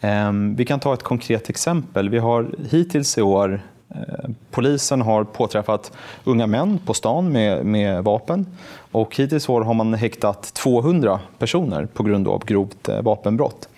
Ehm, 0.00 0.56
vi 0.56 0.64
kan 0.64 0.80
ta 0.80 0.94
ett 0.94 1.02
konkret 1.02 1.50
exempel. 1.50 2.08
Vi 2.08 2.18
har 2.18 2.46
hittills 2.70 3.18
i 3.18 3.22
år 3.22 3.62
eh, 3.88 4.30
Polisen 4.50 5.02
har 5.02 5.24
påträffat 5.24 5.92
unga 6.24 6.46
män 6.46 6.78
på 6.86 6.94
stan 6.94 7.32
med, 7.32 7.66
med 7.66 8.04
vapen 8.04 8.46
och 8.92 9.16
hittills 9.16 9.48
år 9.48 9.60
har 9.60 9.74
man 9.74 9.94
häktat 9.94 10.54
200 10.54 11.20
personer 11.38 11.86
på 11.86 12.02
grund 12.02 12.28
av 12.28 12.44
grovt 12.44 12.88
eh, 12.88 13.02
vapenbrott. 13.02 13.68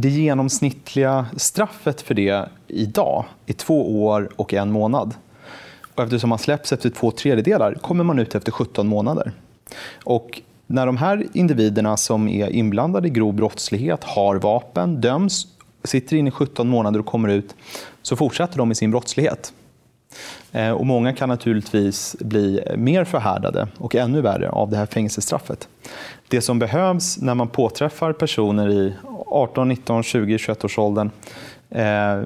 Det 0.00 0.08
genomsnittliga 0.08 1.26
straffet 1.36 2.00
för 2.00 2.14
det 2.14 2.48
idag 2.66 3.24
är 3.46 3.52
två 3.52 4.04
år 4.04 4.30
och 4.36 4.54
en 4.54 4.72
månad. 4.72 5.14
Och 5.94 6.02
eftersom 6.02 6.30
man 6.30 6.38
släpps 6.38 6.72
efter 6.72 6.90
två 6.90 7.10
tredjedelar 7.10 7.74
kommer 7.74 8.04
man 8.04 8.18
ut 8.18 8.34
efter 8.34 8.52
17 8.52 8.88
månader. 8.88 9.32
Och 10.04 10.42
när 10.66 10.86
de 10.86 10.96
här 10.96 11.26
individerna 11.32 11.96
som 11.96 12.28
är 12.28 12.50
inblandade 12.50 13.08
i 13.08 13.10
grov 13.10 13.34
brottslighet 13.34 14.04
har 14.04 14.36
vapen, 14.36 15.00
döms, 15.00 15.46
sitter 15.84 16.16
inne 16.16 16.28
i 16.28 16.32
17 16.32 16.68
månader 16.68 17.00
och 17.00 17.06
kommer 17.06 17.28
ut, 17.28 17.54
så 18.02 18.16
fortsätter 18.16 18.58
de 18.58 18.68
med 18.68 18.76
sin 18.76 18.90
brottslighet. 18.90 19.52
Eh, 20.52 20.70
och 20.70 20.86
många 20.86 21.12
kan 21.12 21.28
naturligtvis 21.28 22.16
bli 22.20 22.60
mer 22.76 23.04
förhärdade 23.04 23.68
och 23.78 23.94
ännu 23.94 24.20
värre 24.20 24.50
av 24.50 24.70
det 24.70 24.76
här 24.76 24.86
fängelsestraffet. 24.86 25.68
Det 26.28 26.40
som 26.40 26.58
behövs 26.58 27.18
när 27.18 27.34
man 27.34 27.48
påträffar 27.48 28.12
personer 28.12 28.70
i 28.70 28.94
18, 29.30 29.68
19, 29.68 30.02
20, 30.02 30.38
21 30.38 30.64
års 30.64 30.78
åldern 30.78 31.10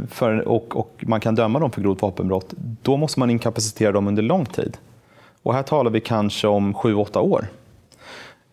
för, 0.09 0.49
och, 0.49 0.77
och, 0.77 1.05
man 1.07 1.21
kan 1.21 1.35
döma 1.35 1.59
dem 1.59 1.71
för 1.71 1.81
grovt 1.81 2.03
vapenbrott, 2.03 2.55
då 2.83 2.97
måste 2.97 3.21
man 3.21 3.31
inkapacitera 3.31 3.93
dem 3.93 4.09
under 4.09 4.23
lång 4.23 4.47
tid. 4.47 4.77
Och 5.43 5.55
här 5.55 5.63
talar 5.63 5.91
vi 5.91 6.01
kanske 6.01 6.49
om 6.49 6.75
7-8 6.75 7.19
år 7.19 7.47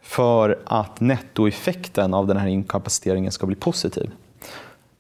för 0.02 0.60
att 0.66 1.00
nettoeffekten 1.00 2.14
av 2.14 2.28
den 2.28 2.38
här 2.38 2.48
inkapaciteringen 2.48 3.32
ska 3.32 3.48
bli 3.48 3.56
positiv. 3.56 4.12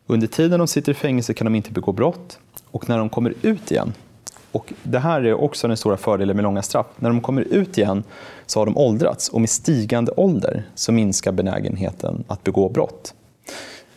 Under 0.07 0.27
tiden 0.27 0.59
de 0.59 0.67
sitter 0.67 0.91
i 0.91 0.95
fängelse 0.95 1.33
kan 1.33 1.45
de 1.45 1.55
inte 1.55 1.71
begå 1.71 1.91
brott 1.91 2.39
och 2.71 2.89
när 2.89 2.97
de 2.97 3.09
kommer 3.09 3.33
ut 3.41 3.71
igen, 3.71 3.93
och 4.51 4.73
det 4.83 4.99
här 4.99 5.25
är 5.25 5.33
också 5.33 5.67
den 5.67 5.77
stora 5.77 5.97
fördelen 5.97 6.35
med 6.35 6.43
långa 6.43 6.61
straff, 6.61 6.85
när 6.95 7.09
de 7.09 7.21
kommer 7.21 7.41
ut 7.41 7.77
igen 7.77 8.03
så 8.45 8.59
har 8.59 8.65
de 8.65 8.77
åldrats 8.77 9.29
och 9.29 9.41
med 9.41 9.49
stigande 9.49 10.11
ålder 10.11 10.63
så 10.75 10.91
minskar 10.91 11.31
benägenheten 11.31 12.23
att 12.27 12.43
begå 12.43 12.69
brott. 12.69 13.13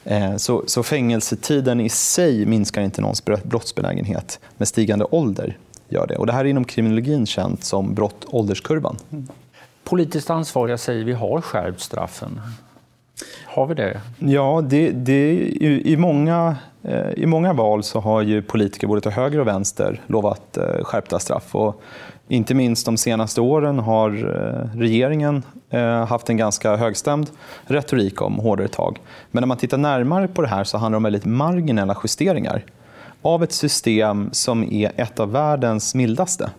Eh, 0.05 0.37
så, 0.37 0.65
så 0.67 0.83
fängelsetiden 0.83 1.81
i 1.81 1.89
sig 1.89 2.47
minskar 2.47 2.83
inte 2.83 3.01
någons 3.01 3.25
brottsbenägenhet, 3.25 4.41
men 4.57 4.67
stigande 4.67 5.05
ålder 5.05 5.59
gör 5.89 6.07
det. 6.07 6.17
Och 6.17 6.27
det 6.27 6.33
här 6.33 6.45
är 6.45 6.49
inom 6.49 6.65
kriminologin 6.65 7.27
känt 7.27 7.65
som 7.65 7.95
brott-ålderskurvan. 7.95 8.97
Politiskt 9.85 10.31
ansvariga 10.31 10.79
säger 10.79 11.05
vi 11.05 11.13
har 11.13 11.41
skärpt 11.41 11.81
straffen. 11.81 12.41
Har 13.47 13.67
vi 13.67 13.75
det? 13.75 14.01
Ja, 14.19 14.63
det, 14.65 14.91
det, 14.91 15.33
i, 15.85 15.97
många, 15.97 16.57
eh, 16.83 17.11
i 17.17 17.27
många 17.27 17.53
val 17.53 17.83
så 17.83 18.01
har 18.01 18.23
ju 18.23 18.43
politiker 18.43 18.87
både 18.87 19.01
till 19.01 19.11
höger 19.11 19.39
och 19.39 19.47
vänster 19.47 20.01
lovat 20.07 20.57
eh, 20.57 20.85
skärpta 20.85 21.19
straff. 21.19 21.55
Och 21.55 21.83
inte 22.29 22.55
minst 22.55 22.87
de 22.87 22.97
senaste 22.97 23.41
åren 23.41 23.79
har 23.79 24.11
eh, 24.11 24.79
regeringen 24.79 25.43
eh, 25.71 26.07
haft 26.07 26.31
en 26.31 26.37
ganska 26.37 26.77
högstämd 26.77 27.31
retorik 27.65 28.23
om 28.23 28.39
hårdare 28.39 28.69
tag. 28.69 29.01
Men 29.31 29.43
när 29.43 29.47
man 29.47 29.57
tittar 29.57 29.79
närmare 29.79 30.29
på 30.29 30.43
det 30.43 30.49
här 30.49 30.65
så 30.65 30.79
handlar 30.79 30.91
det 30.91 30.97
om 30.97 31.03
väldigt 31.03 31.25
marginella 31.25 31.97
justeringar 32.03 32.65
av 33.23 33.43
ett 33.43 33.53
system 33.53 34.29
som 34.33 34.63
är 34.73 34.93
ett 34.97 35.21
av 35.21 35.33
världens 35.33 35.95
mildaste. 35.95 36.51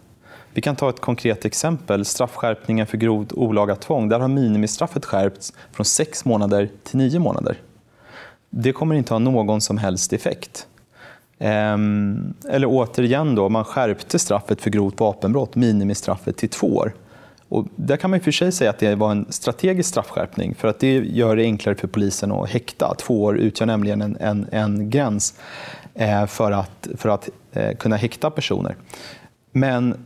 Vi 0.53 0.61
kan 0.61 0.75
ta 0.75 0.89
ett 0.89 0.99
konkret 0.99 1.45
exempel, 1.45 2.05
straffskärpningen 2.05 2.87
för 2.87 2.97
grovt 2.97 3.33
olaga 3.33 3.75
tvång. 3.75 4.09
Där 4.09 4.19
har 4.19 4.27
minimistraffet 4.27 5.05
skärpts 5.05 5.53
från 5.71 5.85
sex 5.85 6.25
månader 6.25 6.69
till 6.83 6.97
nio 6.97 7.19
månader. 7.19 7.57
Det 8.49 8.71
kommer 8.71 8.95
inte 8.95 9.13
ha 9.13 9.19
någon 9.19 9.61
som 9.61 9.77
helst 9.77 10.13
effekt. 10.13 10.67
Ehm, 11.39 12.33
eller 12.49 12.67
återigen, 12.69 13.35
då, 13.35 13.49
man 13.49 13.65
skärpte 13.65 14.19
straffet 14.19 14.61
för 14.61 14.69
grovt 14.69 14.99
vapenbrott, 14.99 15.55
minimistraffet 15.55 16.37
till 16.37 16.49
två 16.49 16.67
år. 16.67 16.93
Och 17.49 17.65
där 17.75 17.97
kan 17.97 18.09
man 18.09 18.19
i 18.19 18.23
för 18.23 18.31
sig 18.31 18.51
säga 18.51 18.69
att 18.69 18.79
det 18.79 18.95
var 18.95 19.11
en 19.11 19.25
strategisk 19.29 19.89
straffskärpning 19.89 20.55
för 20.55 20.67
att 20.67 20.79
det 20.79 20.93
gör 20.93 21.35
det 21.35 21.43
enklare 21.43 21.75
för 21.75 21.87
polisen 21.87 22.31
att 22.31 22.49
häkta. 22.49 22.95
Två 22.97 23.23
år 23.23 23.37
utgör 23.37 23.65
nämligen 23.65 24.01
en, 24.01 24.17
en, 24.19 24.47
en 24.51 24.89
gräns 24.89 25.39
eh, 25.93 26.25
för 26.25 26.51
att, 26.51 26.87
för 26.97 27.09
att 27.09 27.29
eh, 27.51 27.75
kunna 27.77 27.95
häkta 27.95 28.29
personer. 28.29 28.75
Men 29.51 30.05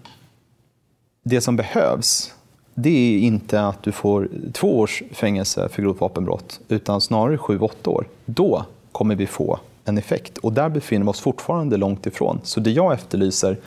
det 1.28 1.42
som 1.42 1.56
behövs 1.56 2.34
det 2.80 2.90
är 2.90 3.20
inte 3.20 3.62
att 3.62 3.84
du 3.84 3.92
får 3.92 4.30
två 4.54 4.80
års 4.80 5.04
fängelse 5.12 5.70
för 5.70 5.82
grovt 5.82 6.02
vapenbrott 6.02 6.60
utan 6.68 7.02
snarare 7.02 7.38
sju, 7.38 7.60
åtta 7.60 7.90
år. 7.90 8.08
Då 8.26 8.66
kommer 8.92 9.16
vi 9.16 9.28
få 9.28 9.60
en 9.86 9.98
effekt. 9.98 10.38
Och 10.38 10.54
där 10.54 10.70
befinner 10.70 11.06
vi 11.06 11.10
oss 11.10 11.20
fortfarande 11.20 11.78
långt 11.78 12.06
ifrån. 12.06 12.40
Så 12.44 12.60
det 12.60 12.72
jag 12.72 12.94
efterlyser 12.94 13.58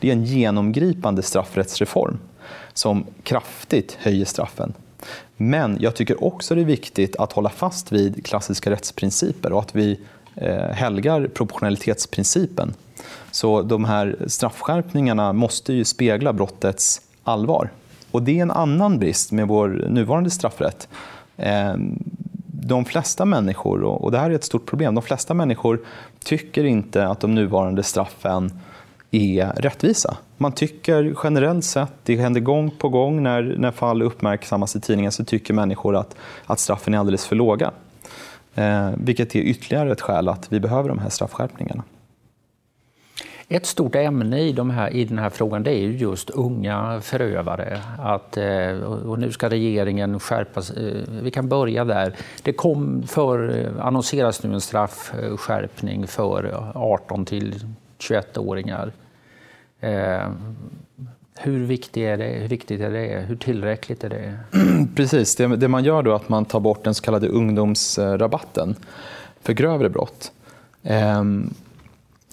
det 0.00 0.08
är 0.08 0.12
en 0.12 0.24
genomgripande 0.24 1.22
straffrättsreform 1.22 2.18
som 2.74 3.06
kraftigt 3.22 3.96
höjer 4.00 4.24
straffen. 4.24 4.72
Men 5.36 5.76
jag 5.80 5.96
tycker 5.96 6.24
också 6.24 6.54
det 6.54 6.60
är 6.60 6.64
viktigt 6.64 7.16
att 7.16 7.32
hålla 7.32 7.50
fast 7.50 7.92
vid 7.92 8.26
klassiska 8.26 8.70
rättsprinciper 8.70 9.52
och 9.52 9.60
att 9.60 9.76
vi 9.76 10.00
eh, 10.34 10.54
helgar 10.54 11.26
proportionalitetsprincipen. 11.26 12.74
Så 13.30 13.62
de 13.62 13.84
här 13.84 14.16
straffskärpningarna 14.26 15.32
måste 15.32 15.72
ju 15.72 15.84
spegla 15.84 16.32
brottets 16.32 17.02
allvar. 17.30 17.70
Och 18.10 18.22
det 18.22 18.38
är 18.38 18.42
en 18.42 18.50
annan 18.50 18.98
brist 18.98 19.32
med 19.32 19.48
vår 19.48 19.68
nuvarande 19.88 20.30
straffrätt. 20.30 20.88
Eh, 21.36 21.74
de 22.46 22.84
flesta 22.84 23.24
människor, 23.24 23.82
och 23.82 24.10
det 24.10 24.18
här 24.18 24.30
är 24.30 24.34
ett 24.34 24.44
stort 24.44 24.66
problem, 24.66 24.94
de 24.94 25.02
flesta 25.02 25.34
människor 25.34 25.80
tycker 26.24 26.64
inte 26.64 27.06
att 27.06 27.20
de 27.20 27.34
nuvarande 27.34 27.82
straffen 27.82 28.52
är 29.10 29.46
rättvisa. 29.46 30.16
Man 30.36 30.52
tycker 30.52 31.14
generellt 31.24 31.64
sett, 31.64 31.92
det 32.02 32.16
händer 32.16 32.40
gång 32.40 32.70
på 32.70 32.88
gång 32.88 33.22
när, 33.22 33.54
när 33.58 33.70
fall 33.70 34.02
uppmärksammas 34.02 34.76
i 34.76 34.80
tidningen, 34.80 35.12
så 35.12 35.24
tycker 35.24 35.54
människor 35.54 35.96
att, 35.96 36.16
att 36.46 36.58
straffen 36.58 36.94
är 36.94 36.98
alldeles 36.98 37.26
för 37.26 37.36
låga. 37.36 37.70
Eh, 38.54 38.90
vilket 38.96 39.36
är 39.36 39.40
ytterligare 39.40 39.92
ett 39.92 40.00
skäl 40.00 40.28
att 40.28 40.52
vi 40.52 40.60
behöver 40.60 40.88
de 40.88 40.98
här 40.98 41.08
straffskärpningarna. 41.08 41.82
Ett 43.52 43.66
stort 43.66 43.94
ämne 43.94 44.40
i, 44.40 44.52
de 44.52 44.70
här, 44.70 44.90
i 44.90 45.04
den 45.04 45.18
här 45.18 45.30
frågan 45.30 45.62
det 45.62 45.70
är 45.70 45.78
ju 45.78 45.96
just 45.96 46.30
unga 46.30 47.00
förövare. 47.00 47.80
Att, 47.98 48.36
eh, 48.36 48.70
och 48.82 49.18
nu 49.18 49.32
ska 49.32 49.48
regeringen 49.48 50.20
skärpa 50.20 50.60
eh, 50.60 51.22
Vi 51.22 51.30
kan 51.30 51.48
börja 51.48 51.84
där. 51.84 52.14
Det 52.42 52.52
kom 52.52 53.02
för, 53.06 53.66
annonseras 53.80 54.42
nu 54.42 54.54
en 54.54 54.60
straffskärpning 54.60 56.06
för 56.06 56.70
18 56.74 57.24
till 57.24 57.54
21-åringar. 57.98 58.92
Eh, 59.80 60.28
hur, 61.38 61.64
viktigt 61.66 61.96
är 61.96 62.16
det? 62.16 62.24
hur 62.24 62.48
viktigt 62.48 62.80
är 62.80 62.90
det? 62.90 63.24
Hur 63.28 63.36
tillräckligt 63.36 64.04
är 64.04 64.08
det? 64.08 64.38
Precis, 64.96 65.36
det, 65.36 65.56
det 65.56 65.68
man 65.68 65.84
gör 65.84 66.02
då 66.02 66.10
är 66.10 66.16
att 66.16 66.28
man 66.28 66.44
tar 66.44 66.60
bort 66.60 66.84
den 66.84 66.94
så 66.94 67.02
kallade 67.02 67.28
ungdomsrabatten 67.28 68.76
för 69.40 69.52
grövre 69.52 69.88
brott. 69.88 70.32
Ehm, 70.82 71.54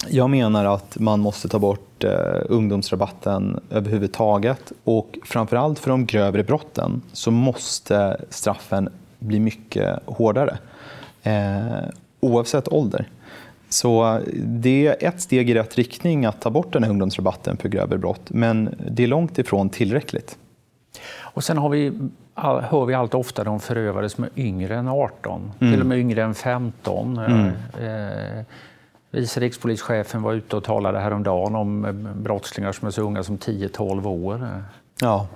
jag 0.06 0.30
menar 0.30 0.64
att 0.64 0.98
man 0.98 1.20
måste 1.20 1.48
ta 1.48 1.58
bort 1.58 2.04
eh, 2.04 2.10
ungdomsrabatten 2.48 3.60
överhuvudtaget 3.70 4.72
och 4.84 5.18
framförallt 5.24 5.78
för 5.78 5.90
de 5.90 6.06
grövre 6.06 6.44
brotten 6.44 7.02
så 7.12 7.30
måste 7.30 8.16
straffen 8.30 8.88
bli 9.18 9.40
mycket 9.40 9.98
hårdare 10.06 10.58
eh, 11.22 11.88
oavsett 12.20 12.68
ålder. 12.68 13.08
Så 13.68 14.20
det 14.42 14.86
är 14.86 15.08
ett 15.08 15.20
steg 15.20 15.50
i 15.50 15.54
rätt 15.54 15.74
riktning 15.74 16.24
att 16.24 16.40
ta 16.40 16.50
bort 16.50 16.72
den 16.72 16.82
här 16.82 16.90
ungdomsrabatten 16.90 17.56
för 17.56 17.68
grövre 17.68 17.98
brott 17.98 18.30
men 18.30 18.74
det 18.90 19.02
är 19.02 19.06
långt 19.06 19.38
ifrån 19.38 19.70
tillräckligt. 19.70 20.38
Och 21.18 21.44
sen 21.44 21.58
har 21.58 21.68
vi, 21.68 21.92
hör 22.34 22.86
vi 22.86 22.94
allt 22.94 23.14
oftare 23.14 23.48
om 23.48 23.60
förövare 23.60 24.08
som 24.08 24.24
är 24.24 24.30
yngre 24.36 24.76
än 24.76 24.88
18, 24.88 25.52
mm. 25.60 25.72
till 25.72 25.80
och 25.80 25.86
med 25.86 25.98
yngre 25.98 26.22
än 26.22 26.34
15. 26.34 27.18
Mm. 27.18 27.46
Eh, 27.80 28.44
Vice 29.10 29.40
rikspolischefen 29.40 30.22
var 30.22 30.32
ute 30.32 30.56
och 30.56 30.64
talade 30.64 30.98
häromdagen 30.98 31.54
om 31.54 31.84
eh, 31.84 31.92
brottslingar 31.92 32.72
som 32.72 32.86
är 32.86 32.90
så 32.90 33.02
unga 33.02 33.22
som 33.22 33.38
10-12 33.38 34.06
år. 34.06 34.62
Ja. 35.00 35.26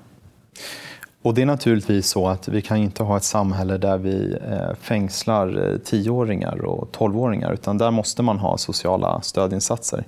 Och 1.22 1.34
det 1.34 1.42
är 1.42 1.46
naturligtvis 1.46 2.06
så 2.06 2.28
att 2.28 2.48
vi 2.48 2.62
kan 2.62 2.76
inte 2.76 3.02
ha 3.02 3.16
ett 3.16 3.24
samhälle 3.24 3.78
där 3.78 3.98
vi 3.98 4.36
eh, 4.50 4.74
fängslar 4.80 5.48
eh, 5.48 5.78
10-åringar 5.78 6.64
och 6.64 6.96
12-åringar 6.96 7.52
utan 7.52 7.78
där 7.78 7.90
måste 7.90 8.22
man 8.22 8.38
ha 8.38 8.58
sociala 8.58 9.20
stödinsatser. 9.20 10.04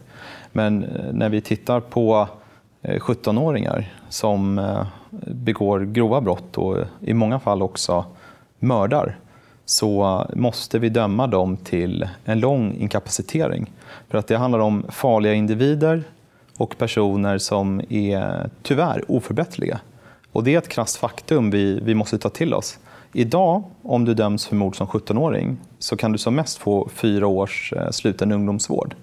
Men 0.52 0.86
när 1.12 1.28
vi 1.28 1.40
tittar 1.40 1.80
på 1.80 2.28
17-åringar 2.82 3.94
som 4.08 4.60
begår 5.26 5.80
grova 5.80 6.20
brott 6.20 6.58
och 6.58 6.76
i 7.00 7.14
många 7.14 7.40
fall 7.40 7.62
också 7.62 8.04
mördar 8.58 9.18
så 9.64 10.26
måste 10.34 10.78
vi 10.78 10.88
döma 10.88 11.26
dem 11.26 11.56
till 11.56 12.08
en 12.24 12.40
lång 12.40 12.76
inkapacitering. 12.76 13.72
För 14.08 14.18
att 14.18 14.26
det 14.26 14.36
handlar 14.36 14.58
om 14.58 14.84
farliga 14.88 15.34
individer 15.34 16.02
och 16.56 16.78
personer 16.78 17.38
som 17.38 17.80
är 17.88 18.50
tyvärr 18.62 19.04
oförbätterliga. 19.08 19.80
Och 20.32 20.44
det 20.44 20.54
är 20.54 20.58
ett 20.58 20.68
krasst 20.68 20.96
faktum 20.96 21.50
vi, 21.50 21.80
vi 21.80 21.94
måste 21.94 22.18
ta 22.18 22.28
till 22.28 22.54
oss. 22.54 22.78
Idag, 23.12 23.62
om 23.82 24.04
du 24.04 24.14
döms 24.14 24.46
för 24.46 24.56
mord 24.56 24.76
som 24.76 24.86
17-åring, 24.86 25.56
så 25.78 25.96
kan 25.96 26.12
du 26.12 26.18
som 26.18 26.34
mest 26.34 26.58
få 26.58 26.88
fyra 26.94 27.26
års 27.26 27.72
eh, 27.72 27.90
sluten 27.90 28.32
ungdomsvård. 28.32 28.94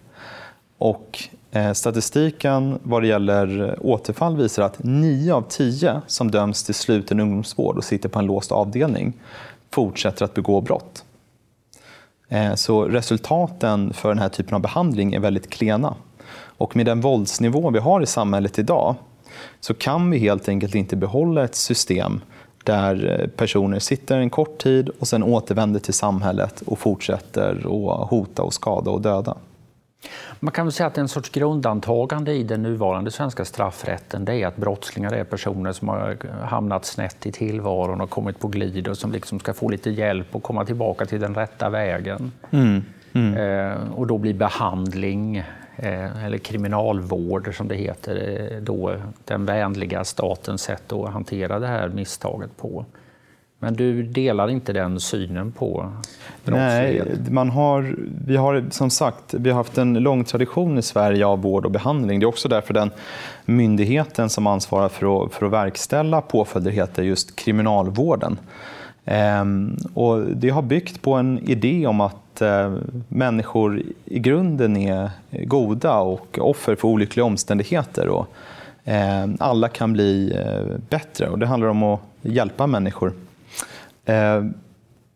Och 0.77 1.20
eh, 1.51 1.74
statistiken 1.74 2.80
vad 2.84 3.01
det 3.01 3.08
gäller 3.08 3.77
återfall 3.82 4.38
visar 4.38 4.63
att 4.63 4.84
9 4.84 5.34
av 5.34 5.41
10 5.50 6.01
som 6.08 6.32
döms 6.32 6.63
till 6.63 6.75
sluten 6.75 7.20
ungdomsvård 7.20 7.77
och 7.77 7.84
sitter 7.84 8.10
på 8.10 8.20
en 8.20 8.25
låst 8.25 8.51
avdelning 8.51 9.13
fortsätter 9.72 10.25
att 10.25 10.34
begå 10.34 10.62
brott. 10.62 11.06
Eh, 12.30 12.56
så 12.56 12.84
resultaten 12.84 13.94
för 13.94 14.10
den 14.10 14.20
här 14.20 14.30
typen 14.30 14.56
av 14.56 14.62
behandling 14.62 15.13
är 15.13 15.20
väldigt 15.20 15.50
klena. 15.50 15.96
Och 16.34 16.75
med 16.75 16.86
den 16.86 17.01
våldsnivå 17.01 17.70
vi 17.70 17.80
har 17.80 18.01
i 18.01 18.06
samhället 18.06 18.60
idag 18.60 18.96
så 19.60 19.74
kan 19.74 20.12
vi 20.12 20.18
helt 20.18 20.50
enkelt 20.50 20.75
inte 20.75 20.96
behålla 20.96 21.44
ett 21.44 21.56
system 21.56 22.22
där 22.63 23.20
eh, 23.22 23.28
personer 23.28 23.80
sitter 23.80 24.18
en 24.18 24.30
kort 24.30 24.58
tid 24.58 24.90
och 25.00 25.08
sen 25.08 25.24
återvänder 25.24 25.80
till 25.80 25.94
samhället 25.94 26.62
och 26.66 26.80
fortsätter 26.80 27.56
att 27.56 28.10
hota 28.10 28.44
och 28.44 28.54
skada 28.54 28.92
och 28.92 29.01
döda. 29.01 29.38
Man 30.39 30.51
kan 30.51 30.65
väl 30.65 30.72
säga 30.72 30.88
att 30.88 30.98
en 30.98 31.08
sorts 31.08 31.29
grundantagande 31.29 32.34
i 32.34 32.43
den 32.43 32.63
nuvarande 32.63 33.12
svenska 33.12 33.46
straffrätten 33.46 34.25
det 34.25 34.36
är 34.36 34.48
att 34.48 34.58
brottslingar 34.58 35.13
är 35.13 35.24
personer 35.24 35.72
som 35.72 35.88
har 35.88 36.17
hamnat 36.46 36.86
snett 36.86 37.25
i 37.25 37.31
tillvaron 37.31 38.01
och 38.01 38.10
kommit 38.10 38.39
på 38.39 38.48
glid 38.48 38.88
och 38.88 38.98
som 38.98 39.12
liksom 39.12 39.39
ska 39.39 39.53
få 39.53 39.70
lite 39.70 39.89
hjälp 39.89 40.36
och 40.36 40.43
komma 40.43 40.65
tillbaka 40.65 41.05
till 41.05 41.20
den 41.20 41.36
rätta 41.36 41.70
vägen. 41.70 42.31
Mm. 42.51 42.84
Mm. 43.13 43.38
Eh, 43.38 43.93
och 43.96 44.08
då 44.08 44.17
blir 44.17 44.34
behandling 44.34 45.38
eh, 45.75 46.25
eller 46.25 46.38
kriminalvård 46.38 47.55
som 47.58 47.67
det 47.67 47.75
heter, 47.75 48.50
eh, 48.51 48.62
då 48.62 48.96
den 49.25 49.46
vänliga 49.46 50.03
statens 50.03 50.62
sätt 50.62 50.93
att 50.93 51.10
hantera 51.10 51.60
det 51.60 51.67
här 51.67 51.89
misstaget 51.89 52.58
på. 52.58 52.86
Men 53.63 53.74
du 53.74 54.03
delar 54.03 54.50
inte 54.50 54.74
den 54.74 55.00
synen 55.00 55.51
på? 55.51 55.91
Nej, 56.46 57.03
man 57.30 57.50
har, 57.50 57.96
vi 58.25 58.36
har 58.36 58.65
som 58.70 58.89
sagt 58.89 59.34
vi 59.34 59.50
har 59.50 59.58
haft 59.58 59.77
en 59.77 59.94
lång 59.94 60.24
tradition 60.24 60.77
i 60.77 60.82
Sverige 60.82 61.25
av 61.25 61.41
vård 61.41 61.65
och 61.65 61.72
behandling. 61.72 62.20
Det 62.20 62.24
är 62.24 62.27
också 62.27 62.50
därför 62.50 62.74
den 62.74 62.91
myndigheten 63.46 64.30
som 64.30 64.48
ansvarar 64.48 64.89
för 64.89 65.25
att, 65.25 65.34
för 65.34 65.46
att 65.46 65.51
verkställa 65.51 66.22
påföljder 66.22 66.72
heter 66.72 67.03
just 67.03 67.36
Kriminalvården. 67.36 68.38
Ehm, 69.06 69.77
och 69.94 70.22
det 70.22 70.50
har 70.50 70.62
byggt 70.62 71.01
på 71.01 71.13
en 71.13 71.39
idé 71.39 71.88
om 71.88 72.01
att 72.01 72.41
eh, 72.41 72.74
människor 73.08 73.82
i 74.06 74.20
grunden 74.20 74.77
är 74.77 75.10
goda 75.32 76.00
och 76.00 76.39
offer 76.41 76.75
för 76.75 76.88
olyckliga 76.88 77.25
omständigheter. 77.25 78.08
Och, 78.08 78.27
eh, 78.84 79.30
alla 79.39 79.68
kan 79.68 79.94
bli 79.94 80.34
eh, 80.36 80.77
bättre 80.89 81.30
och 81.30 81.39
det 81.39 81.46
handlar 81.46 81.70
om 81.70 81.84
att 81.84 82.00
hjälpa 82.22 82.68
människor. 82.68 83.13
Eh, 84.12 84.46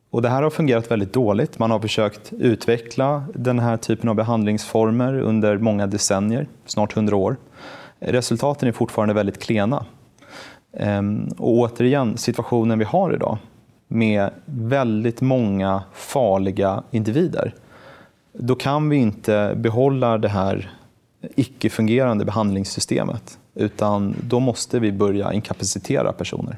och 0.10 0.22
det 0.22 0.30
här 0.30 0.44
har 0.44 0.50
fungerat 0.50 0.92
väldigt 0.92 1.14
dåligt. 1.14 1.60
Man 1.60 1.72
har 1.72 1.80
försökt 1.80 2.34
utveckla 2.34 3.24
den 3.34 3.60
här 3.60 3.78
typen 3.78 4.10
av 4.10 4.16
behandlingsformer 4.16 5.20
under 5.20 5.58
många 5.58 5.88
decennier, 5.88 6.48
snart 6.66 6.94
hundra 6.94 7.16
år. 7.16 7.36
Resultaten 8.00 8.68
är 8.68 8.72
fortfarande 8.72 9.14
väldigt 9.14 9.44
klena. 9.44 9.86
Ehm, 10.78 11.28
och 11.38 11.58
återigen, 11.58 12.18
situationen 12.18 12.80
vi 12.80 12.86
har 12.86 13.14
idag 13.14 13.38
med 13.88 14.30
väldigt 14.46 15.22
många 15.22 15.84
farliga 15.94 16.84
individer. 16.92 17.54
Då 18.34 18.56
kan 18.56 18.90
vi 18.90 18.96
inte 18.96 19.54
behålla 19.56 20.18
det 20.18 20.30
här 20.30 20.72
icke-fungerande 21.36 22.26
behandlingssystemet 22.26 23.38
utan 23.56 24.16
då 24.24 24.40
måste 24.40 24.80
vi 24.80 24.92
börja 24.92 25.34
inkapacitera 25.34 26.14
personer. 26.14 26.58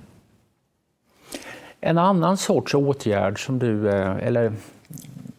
En 1.81 1.97
annan 1.97 2.37
sorts 2.37 2.73
åtgärd 2.73 3.45
som 3.45 3.59
du, 3.59 3.89
eh, 3.89 4.27
eller 4.27 4.51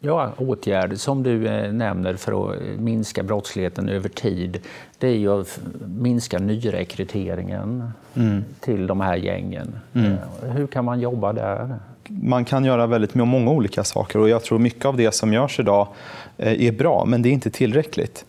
ja, 0.00 0.32
åtgärd 0.36 0.98
som 0.98 1.22
du 1.22 1.46
eh, 1.46 1.72
nämner 1.72 2.14
för 2.14 2.50
att 2.50 2.62
minska 2.78 3.22
brottsligheten 3.22 3.88
över 3.88 4.08
tid, 4.08 4.60
det 4.98 5.08
är 5.08 5.16
ju 5.16 5.40
att 5.40 5.60
minska 5.98 6.38
nyrekryteringen 6.38 7.90
mm. 8.14 8.44
till 8.60 8.86
de 8.86 9.00
här 9.00 9.16
gängen. 9.16 9.80
Mm. 9.94 10.12
Eh, 10.12 10.50
hur 10.50 10.66
kan 10.66 10.84
man 10.84 11.00
jobba 11.00 11.32
där? 11.32 11.74
Man 12.08 12.44
kan 12.44 12.64
göra 12.64 12.86
väldigt 12.86 13.14
många 13.14 13.50
olika 13.50 13.84
saker 13.84 14.18
och 14.18 14.28
jag 14.28 14.42
tror 14.42 14.58
mycket 14.58 14.84
av 14.84 14.96
det 14.96 15.14
som 15.14 15.32
görs 15.32 15.60
idag 15.60 15.88
är 16.36 16.72
bra, 16.72 17.04
men 17.06 17.22
det 17.22 17.28
är 17.28 17.32
inte 17.32 17.50
tillräckligt. 17.50 18.24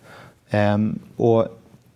Ehm, 0.50 1.00
och 1.16 1.48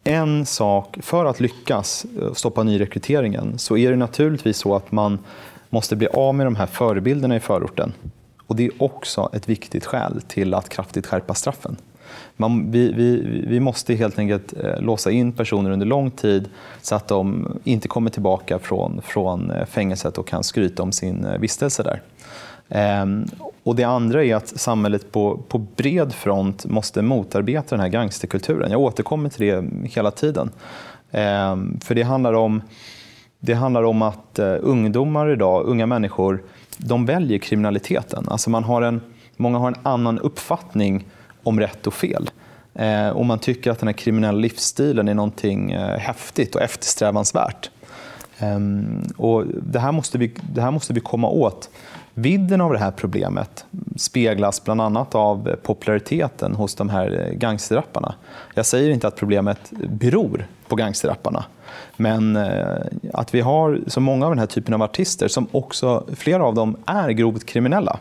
en 0.03 0.45
sak, 0.45 0.97
för 1.01 1.25
att 1.25 1.39
lyckas 1.39 2.05
stoppa 2.33 2.63
nyrekryteringen 2.63 3.57
så 3.57 3.77
är 3.77 3.89
det 3.89 3.95
naturligtvis 3.95 4.57
så 4.57 4.75
att 4.75 4.91
man 4.91 5.19
måste 5.73 5.95
bli 5.95 6.07
av 6.07 6.35
med 6.35 6.45
de 6.45 6.55
här 6.55 6.65
förebilderna 6.65 7.35
i 7.35 7.39
förorten. 7.39 7.93
Och 8.47 8.55
Det 8.55 8.65
är 8.65 8.71
också 8.83 9.29
ett 9.33 9.49
viktigt 9.49 9.85
skäl 9.85 10.21
till 10.27 10.53
att 10.53 10.69
kraftigt 10.69 11.07
skärpa 11.07 11.33
straffen. 11.33 11.77
Man, 12.35 12.71
vi, 12.71 12.91
vi, 12.91 13.21
vi, 13.47 13.59
måste 13.59 13.95
helt 13.95 14.19
enkelt 14.19 14.53
eh, 14.63 14.81
låsa 14.81 15.11
in 15.11 15.31
personer 15.31 15.71
under 15.71 15.85
lång 15.85 16.11
tid 16.11 16.49
så 16.81 16.95
att 16.95 17.07
de 17.07 17.47
inte 17.63 17.87
kommer 17.87 18.09
tillbaka 18.09 18.59
från, 18.59 19.01
från 19.01 19.51
eh, 19.51 19.65
fängelset 19.65 20.17
och 20.17 20.27
kan 20.27 20.43
skryta 20.43 20.83
om 20.83 20.91
sin 20.91 21.25
eh, 21.25 21.37
vistelse 21.39 21.83
där. 21.83 22.01
Ehm, 22.69 23.25
och 23.63 23.75
Det 23.75 23.83
andra 23.83 24.23
är 24.23 24.35
att 24.35 24.47
samhället 24.47 25.11
på, 25.11 25.39
på 25.47 25.57
bred 25.57 26.13
front 26.13 26.65
måste 26.65 27.01
motarbeta 27.01 27.75
den 27.75 27.79
här 27.79 27.89
gangsterkulturen. 27.89 28.71
Jag 28.71 28.81
återkommer 28.81 29.29
till 29.29 29.47
det 29.47 29.89
hela 29.89 30.11
tiden. 30.11 30.51
Ehm, 31.11 31.79
för 31.79 31.95
det 31.95 32.03
handlar 32.03 32.33
om 32.33 32.61
det 33.45 33.53
handlar 33.53 33.83
om 33.83 34.01
att 34.01 34.39
eh, 34.39 34.55
ungdomar 34.61 35.29
idag, 35.29 35.65
unga 35.65 35.85
människor, 35.85 36.43
de 36.77 37.05
väljer 37.05 37.39
kriminaliteten. 37.39 38.25
Alltså 38.29 38.49
man 38.49 38.63
har 38.63 38.81
en, 38.81 39.01
många 39.37 39.57
har 39.57 39.67
en 39.67 39.79
annan 39.83 40.19
uppfattning 40.19 41.05
om 41.43 41.59
rätt 41.59 41.87
och 41.87 41.93
fel. 41.93 42.29
Eh, 42.73 43.09
och 43.09 43.25
man 43.25 43.39
tycker 43.39 43.71
att 43.71 43.79
den 43.79 43.87
här 43.87 43.93
kriminella 43.93 44.37
livsstilen 44.37 45.07
är 45.07 45.13
någonting 45.13 45.71
eh, 45.71 45.97
häftigt 45.97 46.55
och 46.55 46.61
eftersträvansvärt. 46.61 47.69
Eh, 48.39 48.59
och 49.17 49.45
det, 49.47 49.79
här 49.79 49.91
måste 49.91 50.17
vi, 50.17 50.33
det 50.53 50.61
här 50.61 50.71
måste 50.71 50.93
vi 50.93 50.99
komma 50.99 51.29
åt. 51.29 51.69
Vidden 52.13 52.61
av 52.61 52.73
det 52.73 52.79
här 52.79 52.91
problemet 52.91 53.65
speglas 53.95 54.63
bland 54.63 54.81
annat 54.81 55.15
av 55.15 55.55
populariteten 55.63 56.55
hos 56.55 56.75
de 56.75 56.89
här 56.89 57.27
eh, 57.27 57.37
gangsterrapparna. 57.37 58.15
Jag 58.53 58.65
säger 58.65 58.89
inte 58.89 59.07
att 59.07 59.15
problemet 59.15 59.71
beror 59.89 60.47
på 60.67 60.75
gangsterrapparna. 60.75 61.45
Men 61.97 62.35
eh, 62.35 62.77
att 63.13 63.35
vi 63.35 63.41
har 63.41 63.79
så 63.87 63.99
många 63.99 64.25
av 64.25 64.31
den 64.31 64.39
här 64.39 64.45
typen 64.45 64.73
av 64.73 64.81
artister 64.81 65.27
som 65.27 65.47
också, 65.51 66.05
flera 66.15 66.45
av 66.45 66.55
dem 66.55 66.77
är 66.85 67.09
grovt 67.09 67.45
kriminella. 67.45 67.99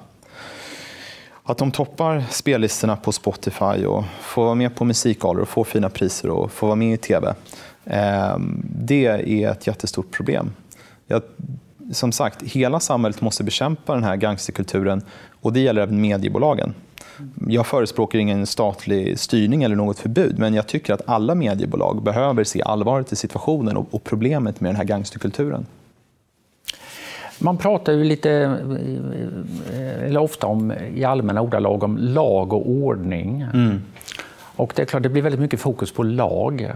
Att 1.45 1.59
de 1.59 1.71
toppar 1.71 2.25
spellistorna 2.31 2.97
på 2.97 3.13
Spotify 3.13 3.85
och 3.87 4.05
får 4.21 4.45
vara 4.45 4.55
med 4.55 4.75
på 4.75 4.85
musikgalor 4.85 5.43
och 5.43 5.49
få 5.49 5.65
fina 5.65 5.89
priser 5.89 6.31
och 6.31 6.53
få 6.53 6.67
vara 6.67 6.77
med 6.77 6.95
i 6.95 6.97
TV. 6.97 7.35
Eh, 7.85 8.37
det 8.65 9.07
är 9.07 9.51
ett 9.51 9.67
jättestort 9.67 10.11
problem. 10.11 10.53
Jag, 11.07 11.23
som 11.91 12.13
sagt, 12.13 12.43
hela 12.43 12.81
samhället 12.81 13.21
måste 13.21 13.45
bekämpa 13.45 13.95
den 13.95 14.05
här 14.05 14.17
gangsterkulturen 14.17 15.03
och 15.41 15.53
det 15.53 15.61
gäller 15.61 15.83
även 15.83 16.01
mediebolagen. 16.01 16.75
Jag 17.49 17.67
förespråkar 17.67 18.19
ingen 18.19 18.47
statlig 18.47 19.19
styrning 19.19 19.63
eller 19.63 19.77
något 19.77 19.99
förbud, 19.99 20.39
men 20.39 20.55
jag 20.55 20.67
tycker 20.67 20.95
att 20.95 21.03
alla 21.07 21.35
mediebolag 21.35 22.03
behöver 22.03 22.45
se 22.45 22.63
allvaret 22.63 23.13
i 23.13 23.17
situationen 23.17 23.77
och 23.77 24.05
problemet 24.05 24.61
med 24.61 24.69
den 24.69 24.77
här 24.77 24.85
gangsterkulturen. 24.85 25.67
Man 27.39 27.59
pratar 27.59 27.93
ju 27.93 28.05
lite, 28.05 28.31
eller 30.01 30.21
ofta 30.21 30.47
om, 30.47 30.73
i 30.95 31.05
allmänna 31.05 31.41
ordalag 31.41 31.83
om 31.83 31.99
lag 31.99 32.53
och 32.53 32.71
ordning. 32.71 33.41
Mm. 33.41 33.83
Och 34.57 34.73
det 34.77 34.83
är 34.83 34.87
klart, 34.87 35.03
det 35.03 35.09
blir 35.09 35.23
väldigt 35.23 35.41
mycket 35.41 35.61
fokus 35.61 35.93
på 35.93 36.03
lag. 36.03 36.71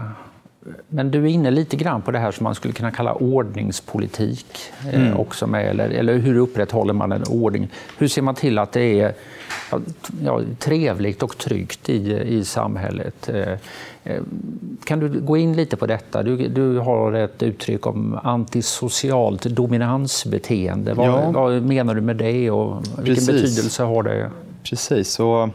Men 0.87 1.11
du 1.11 1.23
är 1.23 1.27
inne 1.27 1.51
lite 1.51 1.75
grann 1.75 2.01
på 2.01 2.11
det 2.11 2.19
här 2.19 2.31
som 2.31 2.43
man 2.43 2.55
skulle 2.55 2.73
kunna 2.73 2.91
kalla 2.91 3.13
ordningspolitik. 3.13 4.57
Eh, 4.87 5.01
mm. 5.01 5.17
också 5.17 5.47
med, 5.47 5.69
eller, 5.69 5.89
eller 5.89 6.17
hur 6.17 6.37
upprätthåller 6.37 6.93
man 6.93 7.11
en 7.11 7.23
ordning? 7.29 7.69
Hur 7.97 8.07
ser 8.07 8.21
man 8.21 8.35
till 8.35 8.57
att 8.57 8.71
det 8.71 8.99
är 9.01 9.13
ja, 10.23 10.41
trevligt 10.59 11.23
och 11.23 11.37
tryggt 11.37 11.89
i, 11.89 12.13
i 12.13 12.45
samhället? 12.45 13.29
Eh, 13.29 13.53
eh, 14.03 14.21
kan 14.83 14.99
du 14.99 15.21
gå 15.21 15.37
in 15.37 15.53
lite 15.53 15.77
på 15.77 15.85
detta? 15.85 16.23
Du, 16.23 16.47
du 16.47 16.77
har 16.77 17.13
ett 17.13 17.43
uttryck 17.43 17.87
om 17.87 18.19
antisocialt 18.23 19.43
dominansbeteende. 19.43 20.93
Vad, 20.93 21.07
ja. 21.07 21.31
vad 21.31 21.61
menar 21.61 21.95
du 21.95 22.01
med 22.01 22.15
det 22.15 22.51
och 22.51 22.83
vilken 22.97 23.25
Precis. 23.25 23.27
betydelse 23.27 23.83
har 23.83 24.03
det? 24.03 24.31
Precis. 24.63 25.09
Så, 25.09 25.49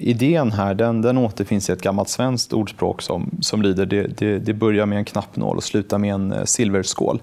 idén 0.00 0.52
här 0.52 0.74
den, 0.74 1.02
den 1.02 1.18
återfinns 1.18 1.70
i 1.70 1.72
ett 1.72 1.82
gammalt 1.82 2.08
svenskt 2.08 2.52
ordspråk 2.52 3.02
som, 3.02 3.30
som 3.40 3.62
lyder 3.62 3.86
det, 3.86 4.06
det, 4.06 4.38
det 4.38 4.54
börjar 4.54 4.86
med 4.86 4.98
en 4.98 5.04
knappnål 5.04 5.56
och 5.56 5.64
slutar 5.64 5.98
med 5.98 6.14
en 6.14 6.32
eh, 6.32 6.44
silverskål. 6.44 7.20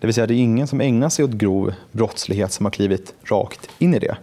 Det 0.00 0.06
vill 0.06 0.14
säga 0.14 0.26
det 0.26 0.34
är 0.34 0.38
ingen 0.38 0.66
som 0.66 0.80
ägnar 0.80 1.08
sig 1.08 1.24
åt 1.24 1.30
grov 1.30 1.74
brottslighet 1.92 2.52
som 2.52 2.66
har 2.66 2.70
klivit 2.70 3.14
rakt 3.24 3.68
in 3.78 3.94
i 3.94 3.98
det. 3.98 4.16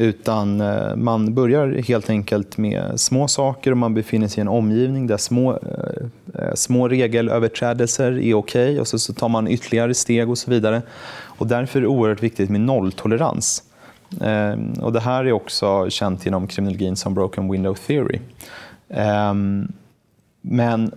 Utan 0.00 0.60
eh, 0.60 0.96
man 0.96 1.34
börjar 1.34 1.82
helt 1.88 2.10
enkelt 2.10 2.58
med 2.58 3.00
små 3.00 3.28
saker 3.28 3.70
och 3.70 3.76
man 3.76 3.94
befinner 3.94 4.28
sig 4.28 4.38
i 4.38 4.42
en 4.42 4.48
omgivning 4.48 5.06
där 5.06 5.16
små, 5.16 5.52
eh, 5.52 6.54
små 6.54 6.88
regelöverträdelser 6.88 8.12
är 8.12 8.34
okej 8.34 8.34
okay, 8.34 8.78
och 8.78 8.86
så, 8.86 8.98
så 8.98 9.12
tar 9.12 9.28
man 9.28 9.48
ytterligare 9.48 9.94
steg 9.94 10.30
och 10.30 10.38
så 10.38 10.50
vidare. 10.50 10.82
Och 11.10 11.46
därför 11.46 11.78
är 11.78 11.82
det 11.82 11.88
oerhört 11.88 12.22
viktigt 12.22 12.50
med 12.50 12.60
nolltolerans. 12.60 13.62
Ehm, 14.20 14.72
och 14.72 14.92
det 14.92 15.00
här 15.00 15.24
är 15.24 15.32
också 15.32 15.90
känt 15.90 16.26
inom 16.26 16.46
kriminologin 16.46 16.96
som 16.96 17.14
broken 17.14 17.50
window 17.50 17.74
theory. 17.74 18.20
Ehm, 18.88 19.72
men 20.40 20.92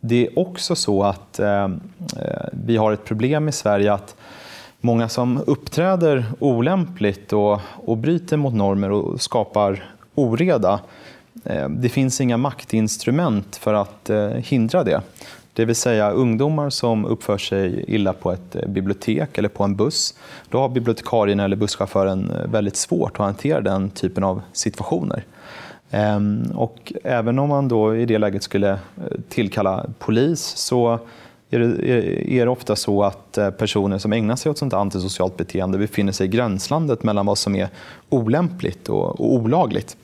det 0.00 0.26
är 0.26 0.38
också 0.38 0.76
så 0.76 1.02
att 1.02 1.38
ehm, 1.38 1.80
eh, 2.16 2.48
vi 2.52 2.76
har 2.76 2.92
ett 2.92 3.04
problem 3.04 3.48
i 3.48 3.52
Sverige 3.52 3.92
att 3.92 4.16
många 4.80 5.08
som 5.08 5.42
uppträder 5.46 6.24
olämpligt 6.38 7.32
och, 7.32 7.60
och 7.84 7.96
bryter 7.96 8.36
mot 8.36 8.54
normer 8.54 8.90
och 8.90 9.20
skapar 9.20 9.84
oreda, 10.14 10.80
det 11.68 11.88
finns 11.88 12.20
inga 12.20 12.36
maktinstrument 12.36 13.56
för 13.56 13.74
att 13.74 14.10
eh, 14.10 14.28
hindra 14.28 14.84
det. 14.84 15.00
Det 15.52 15.64
vill 15.64 15.76
säga 15.76 16.10
ungdomar 16.10 16.70
som 16.70 17.04
uppför 17.04 17.38
sig 17.38 17.84
illa 17.88 18.12
på 18.12 18.32
ett 18.32 18.56
eh, 18.56 18.68
bibliotek 18.68 19.38
eller 19.38 19.48
på 19.48 19.64
en 19.64 19.76
buss. 19.76 20.14
Då 20.48 20.58
har 20.58 20.68
bibliotekarien 20.68 21.40
eller 21.40 21.56
busschauffören 21.56 22.30
eh, 22.30 22.50
väldigt 22.50 22.76
svårt 22.76 23.12
att 23.12 23.26
hantera 23.26 23.60
den 23.60 23.90
typen 23.90 24.24
av 24.24 24.42
situationer. 24.52 25.24
Ehm, 25.90 26.42
och 26.54 26.92
även 27.04 27.38
om 27.38 27.48
man 27.48 27.68
då 27.68 27.96
i 27.96 28.06
det 28.06 28.18
läget 28.18 28.42
skulle 28.42 28.70
eh, 28.70 28.78
tillkalla 29.28 29.86
polis 29.98 30.40
så 30.40 30.98
är 31.50 31.58
det, 31.58 31.88
är 32.32 32.44
det 32.44 32.50
ofta 32.50 32.76
så 32.76 33.02
att 33.02 33.38
personer 33.58 33.98
som 33.98 34.12
ägnar 34.12 34.36
sig 34.36 34.50
åt 34.50 34.58
sånt 34.58 34.72
antisocialt 34.72 35.36
beteende 35.36 35.78
befinner 35.78 36.12
sig 36.12 36.26
i 36.26 36.30
gränslandet 36.30 37.02
mellan 37.02 37.26
vad 37.26 37.38
som 37.38 37.56
är 37.56 37.68
olämpligt 38.08 38.88
och, 38.88 39.20
och 39.20 39.34
olagligt. 39.34 39.96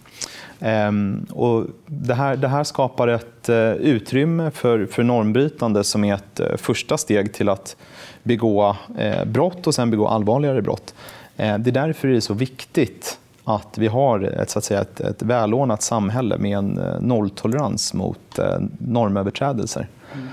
Um, 0.60 1.26
och 1.30 1.66
det, 1.86 2.14
här, 2.14 2.36
det 2.36 2.48
här 2.48 2.64
skapar 2.64 3.08
ett 3.08 3.48
uh, 3.48 3.72
utrymme 3.72 4.50
för, 4.50 4.86
för 4.86 5.02
normbrytande 5.02 5.84
som 5.84 6.04
är 6.04 6.14
ett 6.14 6.40
uh, 6.40 6.56
första 6.56 6.98
steg 6.98 7.32
till 7.32 7.48
att 7.48 7.76
begå 8.22 8.76
uh, 9.00 9.24
brott 9.24 9.66
och 9.66 9.74
sen 9.74 9.90
begå 9.90 10.08
allvarligare 10.08 10.62
brott. 10.62 10.94
det 11.36 11.42
är 11.42 11.58
därför 11.58 12.08
det 12.08 12.16
är 12.16 12.20
så 12.20 12.34
viktigt 12.34 13.18
att 13.44 13.78
vi 13.78 13.86
har 13.86 14.20
ett, 14.20 14.50
så 14.50 14.58
att 14.58 14.64
säga, 14.64 14.80
ett, 14.80 15.00
ett 15.00 15.22
välordnat 15.22 15.82
samhälle 15.82 16.38
med 16.38 16.58
en 16.58 16.80
nolltolerans 17.00 17.94
mot 17.94 18.38
normöverträdelser. 18.78 19.88
Mm. 20.14 20.28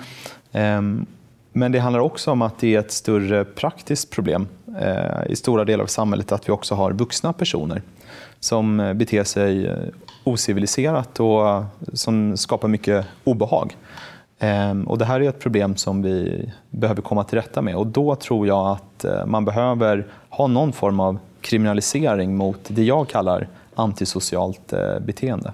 Ehm, 0.51 1.05
men 1.53 1.71
det 1.71 1.79
handlar 1.79 1.99
också 1.99 2.31
om 2.31 2.41
att 2.41 2.59
det 2.59 2.75
är 2.75 2.79
ett 2.79 2.91
större 2.91 3.45
praktiskt 3.45 4.09
problem 4.09 4.47
eh, 4.79 5.31
i 5.31 5.35
stora 5.35 5.65
delar 5.65 5.83
av 5.83 5.87
samhället 5.87 6.31
att 6.31 6.49
vi 6.49 6.53
också 6.53 6.75
har 6.75 6.91
vuxna 6.91 7.33
personer 7.33 7.81
som 8.39 8.79
eh, 8.79 8.93
beter 8.93 9.23
sig 9.23 9.67
eh, 9.67 9.77
ociviliserat 10.23 11.19
och 11.19 11.63
som 11.93 12.37
skapar 12.37 12.67
mycket 12.67 13.05
obehag. 13.23 13.77
Ehm, 14.39 14.83
och 14.83 14.97
det 14.97 15.05
här 15.05 15.21
är 15.21 15.29
ett 15.29 15.39
problem 15.39 15.75
som 15.75 16.01
vi 16.01 16.49
behöver 16.69 17.01
komma 17.01 17.23
till 17.23 17.37
rätta 17.37 17.61
med 17.61 17.75
och 17.75 17.87
då 17.87 18.15
tror 18.15 18.47
jag 18.47 18.67
att 18.67 19.05
man 19.25 19.45
behöver 19.45 20.07
ha 20.29 20.47
någon 20.47 20.73
form 20.73 20.99
av 20.99 21.17
kriminalisering 21.41 22.37
mot 22.37 22.59
det 22.67 22.83
jag 22.83 23.07
kallar 23.07 23.47
antisocialt 23.75 24.73
beteende. 25.01 25.53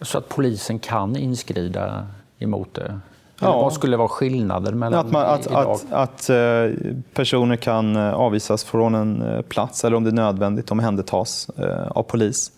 Så 0.00 0.18
att 0.18 0.28
polisen 0.28 0.78
kan 0.78 1.16
inskrida 1.16 2.06
emot 2.38 2.74
det? 2.74 3.00
Ja. 3.42 3.62
Vad 3.62 3.72
skulle 3.72 3.96
vara 3.96 4.08
skillnaden 4.08 4.78
mellan 4.78 5.06
att, 5.06 5.12
man, 5.12 5.26
att, 5.26 5.46
idag? 5.46 5.70
Att, 5.70 5.92
att, 5.92 6.30
eh, 6.30 6.94
personer 7.14 7.56
kan 7.56 7.96
eh, 7.96 8.12
avvisas 8.12 8.64
från 8.64 8.94
en 8.94 9.22
eh, 9.22 9.42
plats 9.42 9.84
eller 9.84 9.96
om 9.96 10.04
det 10.04 10.10
är 10.10 10.14
nödvändigt 10.14 10.70
omhändertas 10.70 11.50
av 11.88 12.02
polis. 12.02 12.52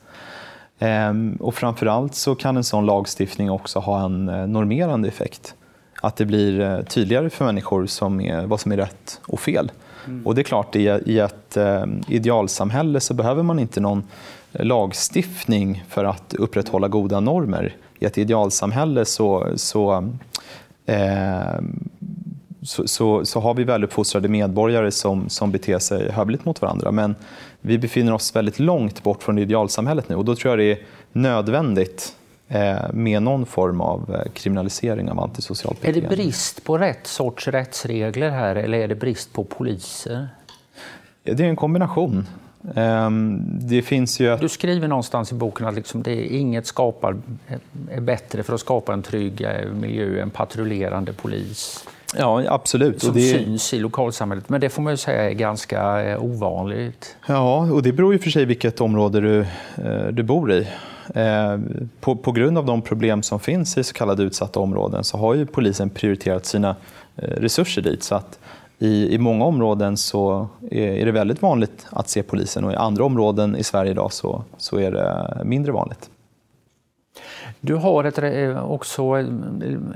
Ehm, 0.78 1.36
och 1.40 1.54
framförallt 1.54 2.14
så 2.14 2.34
kan 2.34 2.56
en 2.56 2.64
sån 2.64 2.86
lagstiftning 2.86 3.50
också 3.50 3.78
ha 3.78 4.04
en 4.04 4.24
normerande 4.26 5.08
effekt. 5.08 5.54
Att 6.02 6.16
det 6.16 6.24
blir 6.24 6.82
tydligare 6.82 7.30
för 7.30 7.44
människor 7.44 7.86
som 7.86 8.20
är, 8.20 8.46
vad 8.46 8.60
som 8.60 8.72
är 8.72 8.76
rätt 8.76 9.20
och 9.26 9.40
fel. 9.40 9.72
Mm. 10.06 10.26
Och 10.26 10.34
det 10.34 10.40
är 10.40 10.42
klart, 10.42 10.76
i 10.76 11.18
ett 11.18 11.56
idealsamhälle 12.08 13.00
så 13.00 13.14
behöver 13.14 13.42
man 13.42 13.58
inte 13.58 13.80
någon 13.80 14.04
lagstiftning 14.52 15.84
för 15.88 16.04
att 16.04 16.34
upprätthålla 16.34 16.88
goda 16.88 17.20
normer. 17.20 17.76
I 17.98 18.04
ett 18.04 18.18
idealsamhälle 18.18 19.04
så, 19.04 19.48
så 19.56 20.08
Eh, 20.86 21.60
så, 22.64 22.88
så, 22.88 23.24
så, 23.24 23.40
har 23.40 23.54
vi 23.54 23.64
väluppfostrade 23.64 24.28
medborgare 24.28 24.90
som, 24.90 25.28
som 25.28 25.50
beter 25.50 25.78
sig 25.78 26.10
hövligt 26.10 26.44
mot 26.44 26.62
varandra. 26.62 26.90
Men 26.92 27.14
vi 27.60 27.78
befinner 27.78 28.14
oss 28.14 28.36
väldigt 28.36 28.58
långt 28.58 29.02
bort 29.02 29.22
från 29.22 29.38
idealsamhället 29.38 30.08
nu 30.08 30.14
och 30.14 30.24
då 30.24 30.36
tror 30.36 30.52
jag 30.52 30.58
det 30.58 30.72
är 30.72 30.86
nödvändigt 31.12 32.16
eh, 32.48 32.92
med 32.92 33.22
någon 33.22 33.46
form 33.46 33.80
av 33.80 34.14
eh, 34.14 34.32
kriminalisering 34.32 35.10
av 35.10 35.20
antisocialt 35.20 35.80
beteende. 35.80 36.06
Är 36.06 36.10
det 36.10 36.16
brist 36.16 36.64
på 36.64 36.78
rätt 36.78 37.06
sorts 37.06 37.48
rättsregler 37.48 38.30
här 38.30 38.56
eller 38.56 38.78
är 38.78 38.88
det 38.88 38.94
brist 38.94 39.32
på 39.32 39.44
poliser? 39.44 40.28
Det 41.22 41.40
är 41.40 41.48
en 41.48 41.56
kombination. 41.56 42.26
Ehm, 42.74 43.42
det 43.44 43.82
finns 43.82 44.20
ju... 44.20 44.36
Du 44.36 44.48
skriver 44.48 44.88
någonstans 44.88 45.32
i 45.32 45.34
boken 45.34 45.66
att 45.66 45.74
liksom 45.74 46.02
det 46.02 46.12
är 46.12 46.38
inget 46.38 46.66
skapar, 46.66 47.16
är 47.90 48.00
bättre 48.00 48.42
för 48.42 48.54
att 48.54 48.60
skapa 48.60 48.92
en 48.92 49.02
trygg 49.02 49.40
eh, 49.40 49.72
miljö 49.72 50.22
än 50.22 50.30
patrullerande 50.30 51.12
polis. 51.12 51.86
Ja, 52.18 52.42
absolut. 52.48 53.02
Som 53.02 53.14
det... 53.14 53.20
syns 53.20 53.74
i 53.74 53.78
lokalsamhället. 53.78 54.48
Men 54.48 54.60
det 54.60 54.68
får 54.68 54.82
man 54.82 54.92
ju 54.92 54.96
säga 54.96 55.30
är 55.30 55.34
ganska 55.34 56.02
eh, 56.02 56.24
ovanligt. 56.24 57.16
Ja, 57.26 57.72
och 57.72 57.82
det 57.82 57.92
beror 57.92 58.12
ju 58.12 58.18
för 58.18 58.30
sig 58.30 58.44
vilket 58.44 58.80
område 58.80 59.20
du, 59.20 59.40
eh, 59.84 60.06
du 60.12 60.22
bor 60.22 60.52
i. 60.52 60.66
På, 62.00 62.16
på 62.16 62.32
grund 62.32 62.58
av 62.58 62.66
de 62.66 62.82
problem 62.82 63.22
som 63.22 63.40
finns 63.40 63.78
i 63.78 63.84
så 63.84 63.94
kallade 63.94 64.22
utsatta 64.22 64.60
områden 64.60 65.04
så 65.04 65.18
har 65.18 65.34
ju 65.34 65.46
polisen 65.46 65.90
prioriterat 65.90 66.46
sina 66.46 66.76
resurser 67.16 67.82
dit. 67.82 68.02
Så 68.02 68.14
att 68.14 68.38
i, 68.78 69.14
I 69.14 69.18
många 69.18 69.44
områden 69.44 69.96
så 69.96 70.48
är, 70.70 71.06
det 71.06 71.12
väldigt 71.12 71.42
vanligt 71.42 71.86
att 71.90 72.08
se 72.08 72.22
polisen 72.22 72.64
och 72.64 72.72
i 72.72 72.76
andra 72.76 73.04
områden 73.04 73.56
i 73.56 73.64
Sverige 73.64 73.90
idag 73.90 74.12
så, 74.12 74.44
så 74.56 74.78
är 74.78 74.90
det 74.90 75.40
mindre 75.44 75.72
vanligt. 75.72 76.10
Du 77.66 77.74
har 77.74 78.04
ett, 78.04 78.18
eh, 78.18 78.70
också, 78.70 79.18
eh, 79.18 79.26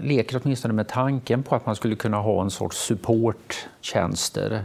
leker 0.03 0.41
åtminstone 0.43 0.75
med 0.75 0.89
tanken 0.89 1.43
på 1.43 1.55
att 1.55 1.67
man 1.67 1.77
skulle 1.77 1.97
kunna 1.97 2.17
ha 2.17 2.43
en 2.43 2.51
sorts 2.51 2.77
supporttjänster 2.77 4.65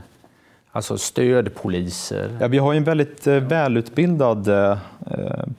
Alltså 0.75 0.97
stödpoliser? 0.97 2.37
Ja, 2.39 2.47
vi 2.47 2.57
har 2.57 2.73
en 2.73 2.83
väldigt 2.83 3.27
eh, 3.27 3.35
välutbildad 3.35 4.47
eh, 4.47 4.77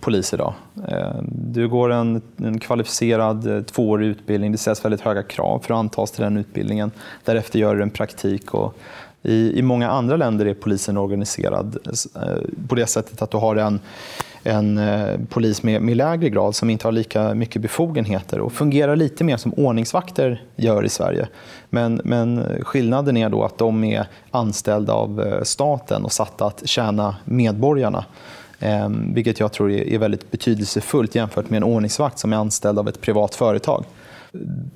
polis 0.00 0.34
idag. 0.34 0.54
Eh, 0.88 1.14
du 1.28 1.68
går 1.68 1.92
en, 1.92 2.22
en 2.36 2.60
kvalificerad 2.60 3.66
tvåårig 3.66 4.06
utbildning. 4.06 4.52
Det 4.52 4.58
ställs 4.58 4.84
väldigt 4.84 5.00
höga 5.00 5.22
krav 5.22 5.58
för 5.58 5.74
att 5.74 5.78
antas 5.78 6.10
till 6.10 6.22
den 6.24 6.36
utbildningen. 6.36 6.90
Därefter 7.24 7.58
gör 7.58 7.76
du 7.76 7.82
en 7.82 7.90
praktik. 7.90 8.54
Och 8.54 8.76
i, 9.22 9.58
I 9.58 9.62
många 9.62 9.90
andra 9.90 10.16
länder 10.16 10.46
är 10.46 10.54
polisen 10.54 10.96
organiserad 10.96 11.78
eh, 12.16 12.66
på 12.68 12.74
det 12.74 12.86
sättet 12.86 13.22
att 13.22 13.30
du 13.30 13.36
har 13.36 13.56
en 13.56 13.80
en 14.44 14.78
eh, 14.78 15.18
polis 15.28 15.62
med, 15.62 15.82
med, 15.82 15.96
lägre 15.96 16.28
grad 16.28 16.54
som 16.54 16.70
inte 16.70 16.86
har 16.86 16.92
lika 16.92 17.34
mycket 17.34 17.62
befogenheter 17.62 18.40
och 18.40 18.52
fungerar 18.52 18.96
lite 18.96 19.24
mer 19.24 19.36
som 19.36 19.54
ordningsvakter 19.54 20.42
gör 20.56 20.84
i 20.84 20.88
Sverige. 20.88 21.28
Men, 21.70 22.00
men 22.04 22.44
skillnaden 22.60 23.16
är 23.16 23.28
då 23.28 23.44
att 23.44 23.58
de 23.58 23.84
är 23.84 24.06
anställda 24.30 24.92
av 24.92 25.20
eh, 25.20 25.42
staten 25.42 26.04
och 26.04 26.12
satta 26.12 26.46
att 26.46 26.68
tjäna 26.68 27.16
medborgarna. 27.24 28.04
Eh, 28.58 28.88
vilket 29.14 29.40
jag 29.40 29.52
tror 29.52 29.70
är, 29.70 29.88
är 29.88 29.98
väldigt 29.98 30.30
betydelsefullt 30.30 31.14
jämfört 31.14 31.50
med 31.50 31.56
en 31.56 31.64
ordningsvakt 31.64 32.18
som 32.18 32.32
är 32.32 32.36
anställd 32.36 32.78
av 32.78 32.88
ett 32.88 33.00
privat 33.00 33.34
företag. 33.34 33.84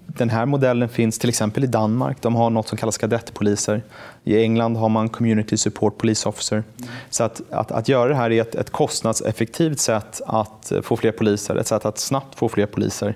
Den 0.07 0.31
här 0.31 0.47
modellen 0.47 0.89
finns 0.89 1.19
till 1.19 1.29
exempel 1.29 1.65
i 1.65 1.67
Danmark. 1.67 2.23
De 2.23 2.35
har 2.35 2.51
något 2.51 2.69
som 2.69 2.79
kallas 2.79 2.99
kadettpoliser. 2.99 3.83
I 4.25 4.43
England 4.43 4.77
har 4.77 4.89
man 4.89 5.09
Community 5.09 5.57
Support 5.57 5.99
Police 5.99 6.29
Officer. 6.29 6.57
Mm. 6.57 6.91
Så 7.11 7.25
att, 7.25 7.43
att, 7.51 7.73
att, 7.73 7.89
göra 7.89 8.09
det 8.09 8.15
här 8.15 8.31
är 8.31 8.41
ett, 8.41 8.55
ett 8.55 8.71
kostnadseffektivt 8.71 9.81
sätt 9.81 10.21
att 10.27 10.73
få 10.83 10.97
fler 10.97 11.13
poliser, 11.13 11.57
ett 11.57 11.67
sätt 11.67 11.85
att 11.85 11.99
snabbt 11.99 12.39
få 12.39 12.49
fler 12.49 12.67
poliser. 12.67 13.15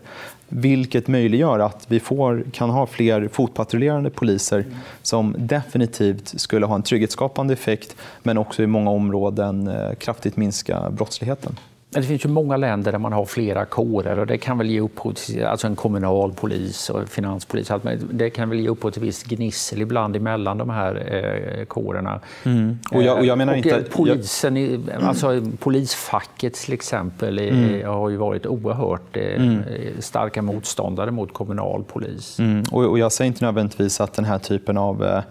Vilket 0.48 1.08
möjliggör 1.08 1.58
att 1.58 1.84
vi 1.88 2.00
får, 2.00 2.44
kan 2.52 2.70
ha 2.70 2.86
fler 2.86 3.28
fotpatrullerande 3.28 4.10
poliser 4.10 4.58
mm. 4.58 4.74
som 5.02 5.36
definitivt 5.38 6.40
skulle 6.40 6.66
ha 6.66 6.74
en 6.74 6.82
trygghetsskapande 6.82 7.54
effekt 7.54 7.96
men 8.22 8.38
också 8.38 8.62
i 8.62 8.66
många 8.66 8.90
områden 8.90 9.68
eh, 9.68 9.94
kraftigt 9.94 10.36
minska 10.36 10.90
brottsligheten. 10.90 11.56
Det 11.94 12.02
finns 12.02 12.24
ju 12.24 12.28
många 12.28 12.56
länder 12.56 12.92
där 12.92 12.98
man 12.98 13.12
har 13.12 13.24
flera 13.24 13.64
kårer 13.64 14.18
och 14.18 14.26
det 14.26 14.38
kan 14.38 14.58
väl 14.58 14.70
ge 14.70 14.80
upphov 14.80 15.12
till 15.12 15.44
alltså 15.44 15.66
en 15.66 15.76
kommunalpolis 15.76 16.90
och 16.90 17.08
finanspolis. 17.08 17.70
Det 18.10 18.30
kan 18.30 18.48
väl 18.48 18.60
ge 18.60 18.68
upphov 18.68 18.90
till 18.90 19.02
viss 19.02 19.22
gnissel 19.22 19.82
ibland 19.82 20.16
emellan 20.16 20.58
de 20.58 20.70
här 20.70 20.94
eh, 21.14 21.64
kårerna. 21.64 22.20
Mm. 22.44 22.78
Och 22.90 23.02
jag, 23.02 23.18
och 23.18 23.26
jag 23.26 23.38
menar 23.38 23.52
och 23.52 23.58
inte, 23.58 23.84
polisen, 23.90 24.56
jag... 24.56 25.02
alltså 25.02 25.42
polisfacket 25.58 26.54
till 26.54 26.74
exempel 26.74 27.38
mm. 27.38 27.88
har 27.88 28.08
ju 28.08 28.16
varit 28.16 28.46
oerhört 28.46 29.16
eh, 29.16 29.42
mm. 29.42 29.62
starka 29.98 30.42
motståndare 30.42 31.10
mot 31.10 31.32
kommunal 31.32 31.84
polis. 31.84 32.38
Mm. 32.38 32.64
Och, 32.70 32.84
och 32.84 32.98
jag 32.98 33.12
säger 33.12 33.26
inte 33.26 33.44
nödvändigtvis 33.44 34.00
att 34.00 34.14
den 34.14 34.24
här 34.24 34.38
typen 34.38 34.78
av 34.78 35.04
eh, 35.04 35.22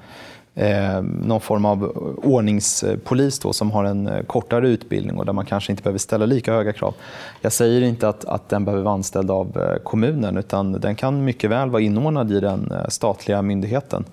eh, 0.56 1.02
någon 1.02 1.42
form 1.42 1.66
av 1.66 1.84
ordningspolis 2.24 3.40
då, 3.40 3.54
som 3.54 3.72
har 3.72 3.84
en 3.84 4.08
eh, 4.08 4.24
kortare 4.24 4.70
utbildning 4.70 5.18
och 5.18 5.26
där 5.26 5.34
man 5.34 5.46
kanske 5.46 5.72
inte 5.72 5.84
behöver 5.84 6.00
ställa 6.00 6.26
lika 6.26 6.54
höga 6.54 6.74
krav. 6.74 6.94
Jag 7.42 7.52
säger 7.52 7.82
inte 7.82 8.10
att, 8.10 8.26
att 8.26 8.50
den 8.50 8.66
behöver 8.66 8.84
vara 8.84 8.94
anställd 8.94 9.32
av 9.32 9.58
eh, 9.58 9.84
kommunen 9.84 10.38
utan 10.38 10.72
den 10.72 10.96
kan 10.96 11.24
mycket 11.24 11.50
väl 11.50 11.70
vara 11.70 11.82
inordnad 11.82 12.32
i 12.32 12.40
den 12.40 12.72
eh, 12.72 12.88
statliga 12.88 13.42
myndigheten. 13.42 14.06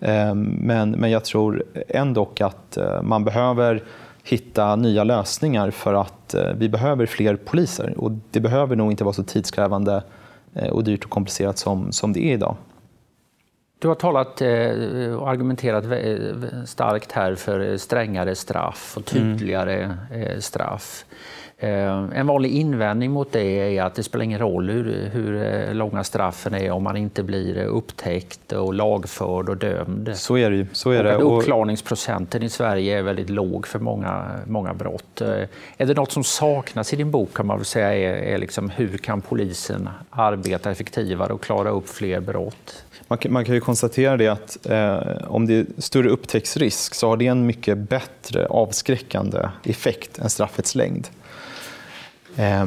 Eh, 0.00 0.34
men, 0.34 0.90
men 0.90 1.10
jag 1.10 1.24
tror 1.24 1.64
ändå 1.88 2.28
att 2.40 2.78
man 3.02 3.24
behöver 3.24 3.82
hitta 4.24 4.76
nya 4.76 5.04
lösningar 5.04 5.70
för 5.70 5.94
att 5.94 6.34
vi 6.56 6.68
behöver 6.68 7.06
fler 7.06 7.36
poliser. 7.36 7.94
Och 7.96 8.12
det 8.30 8.40
behöver 8.40 8.76
nog 8.76 8.90
inte 8.90 9.04
vara 9.04 9.14
så 9.14 9.22
tidskrävande 9.22 10.02
och 10.70 10.84
dyrt 10.84 11.04
och 11.04 11.10
komplicerat 11.10 11.58
som, 11.58 11.92
som 11.92 12.12
det 12.12 12.24
är 12.24 12.32
idag. 12.32 12.56
Du 13.78 13.88
har 13.88 13.94
talat 13.94 14.40
eh, 14.40 15.16
och 15.16 15.30
argumenterat 15.30 15.84
starkt 16.68 17.12
här 17.12 17.34
för 17.34 17.76
strängare 17.76 18.34
straff 18.34 18.96
och 18.96 19.04
tydligare 19.04 19.96
mm. 20.10 20.40
straff. 20.40 21.04
Eh, 21.58 22.04
en 22.14 22.26
vanlig 22.26 22.50
invändning 22.50 23.10
mot 23.10 23.32
det 23.32 23.76
är 23.78 23.82
att 23.82 23.94
det 23.94 24.02
spelar 24.02 24.24
ingen 24.24 24.38
roll 24.38 24.70
hur, 24.70 25.10
hur 25.12 25.42
eh, 25.42 25.74
långa 25.74 26.04
straffen 26.04 26.54
är 26.54 26.70
om 26.70 26.82
man 26.82 26.96
inte 26.96 27.22
blir 27.22 27.64
upptäckt 27.64 28.52
och 28.52 28.74
lagförd 28.74 29.48
och 29.48 29.56
dömd. 29.56 30.12
Så 30.14 30.38
är 30.38 30.50
det 30.50 30.66
Så 30.72 30.90
är 30.90 31.04
det. 31.04 31.16
Och 31.16 31.38
uppklarningsprocenten 31.38 32.42
i 32.42 32.48
Sverige 32.48 32.98
är 32.98 33.02
väldigt 33.02 33.30
låg 33.30 33.66
för 33.66 33.78
många, 33.78 34.40
många 34.46 34.74
brott. 34.74 35.20
Eh, 35.20 35.28
är 35.76 35.86
det 35.86 35.94
något 35.94 36.12
som 36.12 36.24
saknas 36.24 36.92
i 36.92 36.96
din 36.96 37.10
bok 37.10 37.34
kan 37.34 37.46
man 37.46 37.56
väl 37.56 37.64
säga 37.64 37.94
är, 37.94 38.34
är 38.34 38.38
liksom 38.38 38.70
hur 38.70 38.98
kan 38.98 39.20
polisen 39.20 39.88
arbeta 40.10 40.70
effektivare 40.70 41.32
och 41.32 41.42
klara 41.42 41.70
upp 41.70 41.88
fler 41.88 42.20
brott? 42.20 42.85
Man 43.08 43.18
kan, 43.18 43.32
man 43.32 43.44
kan 43.44 43.54
ju 43.54 43.60
konstatera 43.60 44.16
det 44.16 44.28
att 44.28 44.66
eh, 44.66 45.28
om 45.28 45.46
det 45.46 45.54
är 45.54 45.66
större 45.78 46.08
upptäcktsrisk 46.08 46.94
så 46.94 47.08
har 47.08 47.16
det 47.16 47.26
en 47.26 47.46
mycket 47.46 47.78
bättre 47.78 48.46
avskräckande 48.46 49.48
effekt 49.64 50.18
än 50.18 50.30
straffets 50.30 50.74
längd. 50.74 51.08
Eh, 52.36 52.66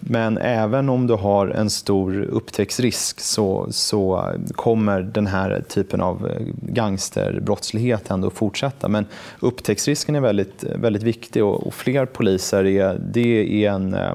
men 0.00 0.38
även 0.38 0.88
om 0.88 1.06
du 1.06 1.14
har 1.14 1.46
en 1.46 1.70
stor 1.70 2.22
upptäcktsrisk 2.22 3.20
så, 3.20 3.66
så 3.70 4.32
kommer 4.54 5.02
den 5.02 5.26
här 5.26 5.64
typen 5.68 6.00
av 6.00 6.30
eh, 6.30 6.46
gangsterbrottslighet 6.62 8.10
ändå 8.10 8.30
fortsätta. 8.30 8.88
Men 8.88 9.06
upptäcktsrisken 9.40 10.14
är 10.14 10.20
väldigt, 10.20 10.64
väldigt 10.74 11.02
viktig 11.02 11.44
och, 11.44 11.66
och 11.66 11.74
fler 11.74 12.06
poliser 12.06 12.64
är, 12.66 13.00
det 13.12 13.64
är, 13.64 13.70
en, 13.70 13.94
eh, 13.94 14.14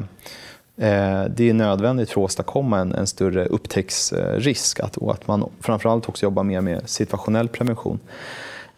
Eh, 0.80 1.24
det 1.36 1.50
är 1.50 1.54
nödvändigt 1.54 2.10
för 2.10 2.22
att 2.22 2.26
åstadkomma 2.26 2.80
en, 2.80 2.94
en 2.94 3.08
större 3.08 3.46
upptäcktsrisk 3.46 4.80
att, 4.80 4.98
och 4.98 5.12
att 5.12 5.28
man 5.28 5.50
framförallt 5.60 6.10
också 6.10 6.26
jobbar 6.26 6.44
mer 6.44 6.62
med 6.62 6.90
situationell 6.90 7.48
prevention. 7.48 8.00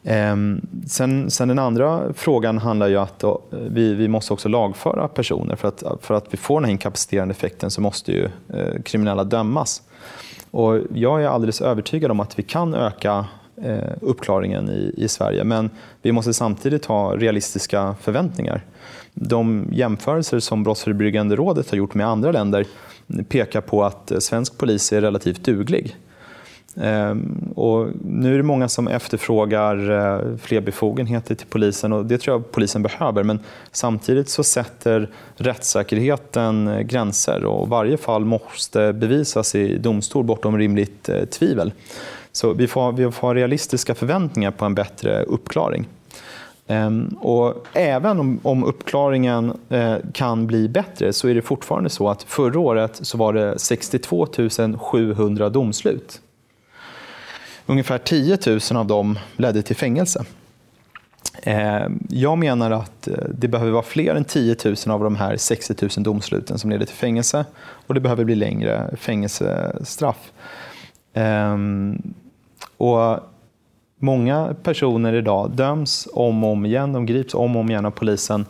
Ehm, 0.04 0.62
sen, 0.88 1.32
sen, 1.32 1.48
den 1.48 1.60
andra 1.60 2.14
frågan 2.14 2.58
handlar 2.58 2.88
ju 2.88 2.98
om 2.98 3.04
att 3.04 3.20
då, 3.20 3.42
vi, 3.50 3.94
vi 3.94 4.08
måste 4.08 4.34
också 4.34 4.50
lagföra 4.50 5.08
personer. 5.08 5.56
För 5.56 5.68
att, 5.68 5.84
för 6.02 6.14
att 6.14 6.26
vi 6.30 6.38
får 6.38 6.60
den 6.60 6.66
här 6.66 6.72
inkapaciterande 6.72 7.32
effekten 7.32 7.72
så 7.72 7.82
måste 7.82 8.12
ju 8.12 8.30
eh, 8.54 8.82
kriminella 8.86 9.24
dömas. 9.24 9.82
Och 10.52 10.80
jag 10.94 11.24
är 11.24 11.28
alldeles 11.28 11.62
övertygad 11.62 12.12
om 12.12 12.20
att 12.20 12.40
vi 12.40 12.44
kan 12.44 12.74
öka 12.74 13.26
eh, 13.64 13.94
uppklaringen 14.02 14.70
i, 14.70 14.94
i 14.98 15.08
Sverige. 15.08 15.44
Men 15.44 15.70
vi 16.02 16.12
måste 16.12 16.34
samtidigt 16.34 16.86
ha 16.86 17.16
realistiska 17.16 17.96
förväntningar. 18.02 18.62
De 19.14 19.68
jämförelser 19.72 20.40
som 20.40 20.64
Brottsförebyggande 20.64 21.36
rådet 21.36 21.70
har 21.70 21.78
gjort 21.78 21.94
med 21.94 22.08
andra 22.08 22.32
länder 22.32 22.66
pekar 23.30 23.62
på 23.62 23.84
att 23.84 24.12
eh, 24.12 24.20
svensk 24.20 24.58
polis 24.58 24.94
är 24.94 25.02
relativt 25.02 25.44
duglig. 25.44 25.96
Ehm, 26.76 27.52
och 27.56 27.88
nu 28.06 28.34
är 28.34 28.38
det 28.38 28.44
många 28.44 28.70
som 28.70 28.88
efterfrågar 28.88 29.92
eh, 29.92 30.38
fler 30.38 30.62
befogenheter 30.62 31.36
till 31.36 31.48
polisen 31.48 31.94
och 31.94 32.06
det 32.06 32.18
tror 32.18 32.36
jag 32.36 32.52
polisen 32.52 32.84
behöver. 32.84 33.24
Men 33.24 33.40
samtidigt 33.72 34.30
så 34.30 34.44
sätter 34.44 35.10
rättssäkerheten 35.36 36.68
eh, 36.68 36.80
gränser 36.80 37.46
och 37.46 37.70
varje 37.70 37.98
fall 37.98 38.26
måste 38.26 38.94
bevisas 38.94 39.56
i 39.56 39.78
domstol 39.78 40.24
bortom 40.24 40.58
rimligt 40.58 41.10
tvivel. 41.32 41.74
Så 42.32 42.54
vi 42.54 42.68
får, 42.68 42.92
vi 42.92 43.12
får 43.12 43.28
ha 43.28 43.36
realistiska 43.36 43.96
förväntningar 43.96 44.52
på 44.52 44.66
en 44.66 44.76
bättre 44.76 45.24
uppklaring. 45.24 45.88
Ehm, 46.72 47.08
och 47.08 47.68
även 47.74 48.20
om, 48.20 48.40
om 48.44 48.64
uppklaringen 48.64 49.58
eh, 49.70 49.96
kan 50.14 50.48
bli 50.48 50.70
bättre 50.70 51.14
så 51.14 51.28
är 51.28 51.36
det 51.36 51.42
fortfarande 51.42 51.90
så 51.90 52.10
att 52.10 52.24
förra 52.24 52.60
året 52.60 53.00
så 53.02 53.18
var 53.18 53.34
det 53.34 53.60
62 53.60 54.28
700 54.78 55.50
domslut 55.50 56.22
Ungefär 57.66 57.98
10 57.98 58.38
000 58.48 58.60
av 58.76 58.88
dem 58.88 59.20
ledde 59.38 59.62
till 59.62 59.76
fängelse. 59.76 60.26
Ehm, 61.44 62.00
jag 62.10 62.38
menar 62.38 62.72
att 62.72 63.08
eh, 63.08 63.14
det 63.30 63.48
behöver 63.48 63.72
vara 63.72 63.84
fler 63.84 64.16
än 64.16 64.24
10 64.24 64.56
000 64.66 64.76
av 64.88 65.04
de 65.04 65.16
här 65.16 65.38
60 65.38 65.76
000 65.82 65.90
domsluten 66.04 66.58
som 66.58 66.70
leder 66.70 66.86
till 66.86 66.96
fängelse 66.96 67.46
och 67.88 67.94
det 67.94 68.00
behöver 68.00 68.24
bli 68.24 68.36
längre 68.36 68.96
fängelsestraff. 68.98 70.32
Ehm, 71.14 72.14
och 72.78 73.31
många 74.02 74.56
personer 74.64 75.14
idag 75.14 75.52
döms 75.52 76.08
om 76.14 76.44
och 76.44 76.52
om 76.52 76.66
igen, 76.66 76.94
de 76.94 77.06
grips 77.06 77.34
om 77.34 77.56
och 77.56 77.60
om 77.60 77.70
igen 77.70 77.86
av 77.86 77.92
polisen. 77.92 78.46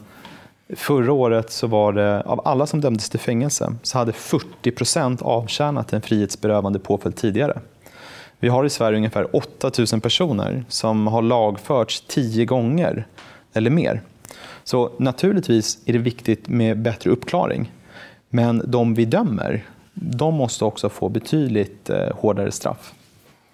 Förra 0.75 1.13
året 1.13 1.51
så 1.51 1.67
var 1.67 1.93
det, 1.93 2.21
av 2.21 2.41
alla 2.47 2.65
som 2.65 2.81
dömdes 2.81 3.09
till 3.09 3.19
fängelse, 3.19 3.73
så 3.83 3.97
hade 3.97 4.13
40 4.13 4.71
procent 4.71 5.21
avtjänat 5.21 5.93
en 5.93 6.01
frihetsberövande 6.01 6.79
påföljd 6.79 7.15
tidigare. 7.15 7.59
Vi 8.39 8.49
har 8.49 8.65
i 8.65 8.69
Sverige 8.69 8.97
ungefär 8.97 9.35
8 9.35 9.71
000 9.91 10.01
personer 10.01 10.65
som 10.67 11.07
har 11.07 11.21
lagförts 11.21 12.03
tio 12.07 12.45
gånger 12.45 13.07
eller 13.53 13.69
mer. 13.69 14.01
Så 14.63 14.91
naturligtvis 14.99 15.79
är 15.85 15.93
det 15.93 15.99
viktigt 15.99 16.47
med 16.47 16.81
bättre 16.81 17.09
uppklaring. 17.09 17.71
Men 18.29 18.63
de 18.65 18.93
vi 18.93 19.05
dömer, 19.05 19.65
de 19.93 20.33
måste 20.33 20.65
också 20.65 20.89
få 20.89 21.09
betydligt 21.09 21.89
eh, 21.89 22.15
hårdare 22.15 22.51
straff. 22.51 22.93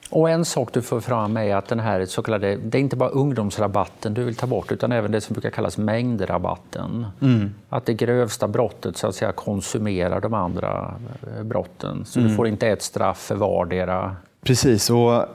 Och 0.10 0.30
en 0.30 0.46
sak 0.46 0.74
du 0.74 0.82
får 0.82 1.00
fram 1.00 1.38
är 1.38 1.56
att 1.56 1.68
den 1.68 1.80
här 1.80 2.06
så 2.06 2.22
kallade, 2.22 2.56
det 2.56 2.78
är 2.78 2.80
inte 2.80 2.96
bara 2.96 3.10
ungdomsrabatten 3.10 4.14
du 4.14 4.24
vill 4.24 4.36
ta 4.36 4.48
bort 4.48 4.72
utan 4.72 4.92
även 4.92 5.12
det 5.12 5.22
som 5.22 5.34
brukar 5.34 5.50
kallas 5.50 5.78
mängdrabatten. 5.78 7.08
Mm. 7.22 7.54
Att 7.70 7.86
det 7.86 7.94
grövsta 7.94 8.48
brottet 8.48 8.98
så 8.98 9.08
att 9.08 9.16
säga 9.16 9.32
konsumerar 9.32 10.22
de 10.22 10.34
andra 10.34 10.94
eh, 11.38 11.44
brotten. 11.44 12.06
Så 12.06 12.20
mm. 12.20 12.32
du 12.32 12.36
får 12.36 12.48
inte 12.48 12.68
ett 12.68 12.82
straff 12.82 13.18
för 13.18 13.36
vardera 13.36 14.16
Precis. 14.48 14.90
Och, 14.90 15.26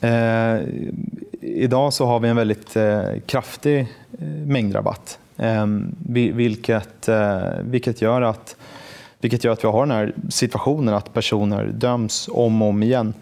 eh, 0.00 0.60
idag 1.40 1.92
så 1.92 2.06
har 2.06 2.20
vi 2.20 2.28
en 2.28 2.36
väldigt 2.36 2.76
eh, 2.76 3.02
kraftig 3.26 3.80
eh, 4.18 4.26
mängdrabatt. 4.26 5.18
Eh, 5.36 5.66
vilket, 6.06 7.08
vilket, 7.60 8.02
gör 8.02 8.22
att, 8.22 8.56
vilket 9.20 9.44
gör 9.44 9.52
att 9.52 9.64
vi 9.64 9.68
har 9.68 9.86
den 9.86 9.96
här 9.96 10.12
situationen 10.28 10.94
att 10.94 11.14
personer 11.14 11.66
döms 11.66 12.28
om 12.32 12.62
och 12.62 12.68
om 12.68 12.82
igen. 12.82 13.14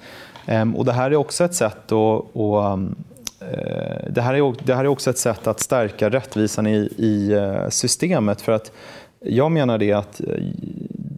Ehm, 0.48 0.76
och 0.76 0.84
det 0.84 0.92
här 0.92 1.10
är 1.10 1.16
också 1.16 1.44
ett 1.44 1.54
sätt 1.54 1.92
att, 1.92 2.36
att 2.36 2.72
ehm, 2.72 2.94
eh, 3.40 4.10
det 4.10 4.20
här, 4.20 4.34
är, 4.34 4.54
det 4.64 4.74
här 4.74 4.84
är 4.84 4.88
också 4.88 5.10
ett 5.10 5.18
sätt 5.18 5.46
att 5.46 5.60
stärka 5.60 6.10
rättvisan 6.10 6.66
i, 6.66 6.92
i 6.96 7.32
eh, 7.32 7.68
systemet. 7.68 8.40
För 8.40 8.52
att 8.52 8.72
jag 9.20 9.52
menar 9.52 9.78
det 9.78 9.92
att 9.92 10.20
eh, 10.20 10.26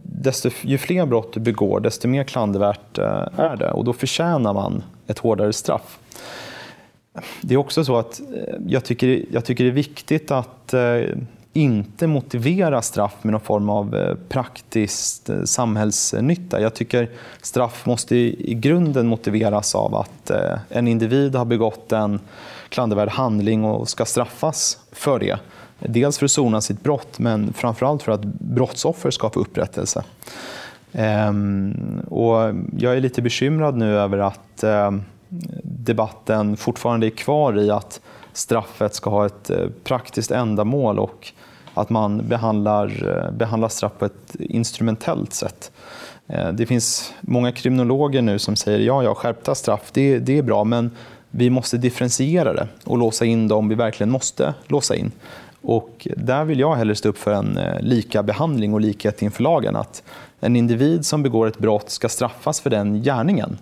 desto, 0.03 0.49
ju 0.61 0.77
fler 0.77 1.05
brott 1.05 1.33
du 1.33 1.39
begår, 1.39 1.79
desto 1.79 2.07
mer 2.07 2.23
klandervärt 2.23 2.97
är 3.37 3.55
det. 3.59 3.71
Och 3.71 3.85
då 3.85 3.93
förtjänar 3.93 4.53
man 4.53 4.83
ett 5.07 5.19
hårdare 5.19 5.53
straff. 5.53 5.99
Det 7.41 7.53
är 7.53 7.57
också 7.57 7.83
så 7.83 7.97
att 7.97 8.21
jag 8.67 8.83
tycker, 8.83 9.25
jag 9.31 9.45
tycker 9.45 9.63
det 9.63 9.69
är 9.69 9.73
viktigt 9.73 10.31
att 10.31 10.73
inte 11.53 12.07
motivera 12.07 12.81
straff 12.81 13.15
med 13.21 13.31
någon 13.31 13.41
form 13.41 13.69
av 13.69 13.95
eh, 13.95 14.15
praktisk 14.29 15.29
eh, 15.29 15.43
samhällsnytta. 15.43 16.61
Jag 16.61 16.73
tycker 16.73 17.09
straff 17.41 17.85
måste 17.85 18.15
i 18.15 18.53
grunden 18.53 19.07
motiveras 19.07 19.75
av 19.75 19.95
att 19.95 20.29
eh, 20.29 20.59
en 20.69 20.87
individ 20.87 21.35
har 21.35 21.45
begått 21.45 21.91
en 21.91 22.19
klandervärd 22.69 23.09
handling 23.09 23.65
och 23.65 23.89
ska 23.89 24.05
straffas 24.05 24.79
för 24.91 25.19
det. 25.19 25.39
Dels 25.79 26.17
för 26.17 26.25
att 26.25 26.31
sona 26.31 26.61
sitt 26.61 26.83
brott, 26.83 27.19
men 27.19 27.53
framförallt 27.53 28.03
för 28.03 28.11
att 28.11 28.23
brottsoffer 28.23 29.11
ska 29.11 29.29
få 29.29 29.39
upprättelse. 29.39 30.03
Ehm, 30.93 32.01
och 32.09 32.53
jag 32.77 32.97
är 32.97 33.01
lite 33.01 33.21
bekymrad 33.21 33.77
nu 33.77 33.97
över 33.97 34.17
att 34.17 34.63
ehm, 34.63 35.03
debatten 35.63 36.57
fortfarande 36.57 37.07
är 37.07 37.09
kvar 37.09 37.59
i 37.59 37.71
att 37.71 38.01
straffet 38.33 38.95
ska 38.95 39.09
ha 39.09 39.25
ett 39.25 39.51
praktiskt 39.83 40.31
ändamål 40.31 40.99
och 40.99 41.33
att 41.73 41.89
man 41.89 42.27
behandlar, 42.27 43.17
eh, 43.25 43.31
behandlar 43.31 43.69
straff 43.69 43.91
på 43.99 44.05
ett 44.05 44.35
instrumentellt 44.39 45.33
sätt. 45.33 45.71
Eh, 46.27 46.51
det 46.51 46.65
finns 46.65 47.13
många 47.21 47.51
kriminologer 47.51 48.21
nu 48.21 48.39
som 48.39 48.55
säger 48.55 48.79
ja, 48.79 49.03
ja, 49.03 49.15
skärpta 49.15 49.55
straff, 49.55 49.89
det, 49.93 50.19
det 50.19 50.37
är 50.37 50.41
bra, 50.41 50.63
men 50.63 50.91
vi 51.31 51.49
måste 51.49 51.77
differentiera 51.77 52.53
det 52.53 52.67
och 52.83 52.97
låsa 52.97 53.25
in 53.25 53.47
dem 53.47 53.69
vi 53.69 53.75
verkligen 53.75 54.11
måste 54.11 54.53
låsa 54.67 54.95
in. 54.95 55.11
Och 55.61 56.07
där 56.17 56.43
vill 56.43 56.59
jag 56.59 56.75
hellre 56.75 56.95
stå 56.95 57.09
upp 57.09 57.17
för 57.17 57.31
en 57.31 57.57
eh, 57.57 57.81
lika 57.81 58.23
behandling 58.23 58.73
och 58.73 58.81
likhet 58.81 59.21
inför 59.21 59.43
lagen. 59.43 59.75
Att 59.75 60.03
en 60.39 60.55
individ 60.55 61.05
som 61.05 61.23
begår 61.23 61.47
ett 61.47 61.57
brott 61.57 61.89
ska 61.89 62.09
straffas 62.09 62.59
för 62.59 62.69
den 62.69 63.03
gärningen. 63.03 63.57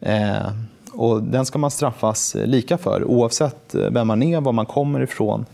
Eh, 0.00 0.52
och 0.92 1.22
den 1.22 1.46
ska 1.46 1.58
man 1.58 1.70
straffas 1.70 2.36
lika 2.44 2.78
för 2.78 3.04
oavsett 3.04 3.74
vem 3.90 4.06
man 4.06 4.22
är, 4.22 4.40
var 4.40 4.52
man 4.52 4.66
kommer 4.66 5.00
ifrån 5.00 5.46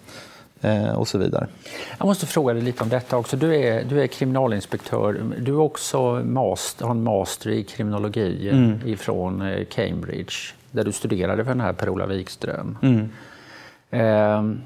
och 0.94 1.08
så 1.08 1.18
vidare. 1.18 1.46
Jag 1.98 2.06
måste 2.06 2.26
fråga 2.26 2.54
dig 2.54 2.62
lite 2.62 2.82
om 2.82 2.88
detta 2.88 3.16
också. 3.16 3.36
Du 3.36 3.56
är, 3.56 3.84
du 3.84 4.02
är 4.02 4.06
kriminalinspektör. 4.06 5.20
Du 5.38 5.52
är 5.52 5.60
också 5.60 6.22
master, 6.24 6.84
har 6.84 6.90
en 6.90 7.02
master 7.02 7.50
i 7.50 7.64
kriminologi 7.64 8.48
mm. 8.48 8.80
ifrån 8.88 9.42
eh, 9.42 9.64
Cambridge 9.64 10.34
där 10.70 10.84
du 10.84 10.92
studerade 10.92 11.44
för 11.44 11.50
den 11.50 11.60
här 11.60 11.72
Per-Ola 11.72 12.06
Wikström. 12.06 12.78
Mm. 12.82 13.08
Eh, 13.90 14.58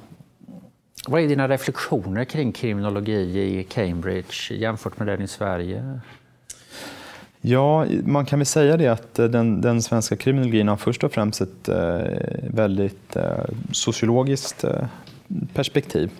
Vad 1.08 1.20
är 1.22 1.28
dina 1.28 1.48
reflektioner 1.48 2.24
kring 2.24 2.52
kriminologi 2.52 3.58
i 3.58 3.64
Cambridge 3.64 4.54
jämfört 4.54 4.98
med 4.98 5.08
den 5.08 5.22
i 5.22 5.28
Sverige? 5.28 6.00
Ja, 7.44 7.86
man 8.04 8.26
kan 8.26 8.38
väl 8.38 8.46
säga 8.46 8.76
det 8.76 8.88
att 8.88 9.14
den, 9.14 9.60
den 9.60 9.82
svenska 9.82 10.16
kriminologin 10.16 10.68
har 10.68 10.76
först 10.76 11.04
och 11.04 11.12
främst 11.12 11.40
ett 11.40 11.68
eh, 11.68 12.00
väldigt 12.42 13.16
eh, 13.16 13.44
sociologiskt 13.72 14.64
eh, 14.64 14.84
perspektiv. 15.54 16.10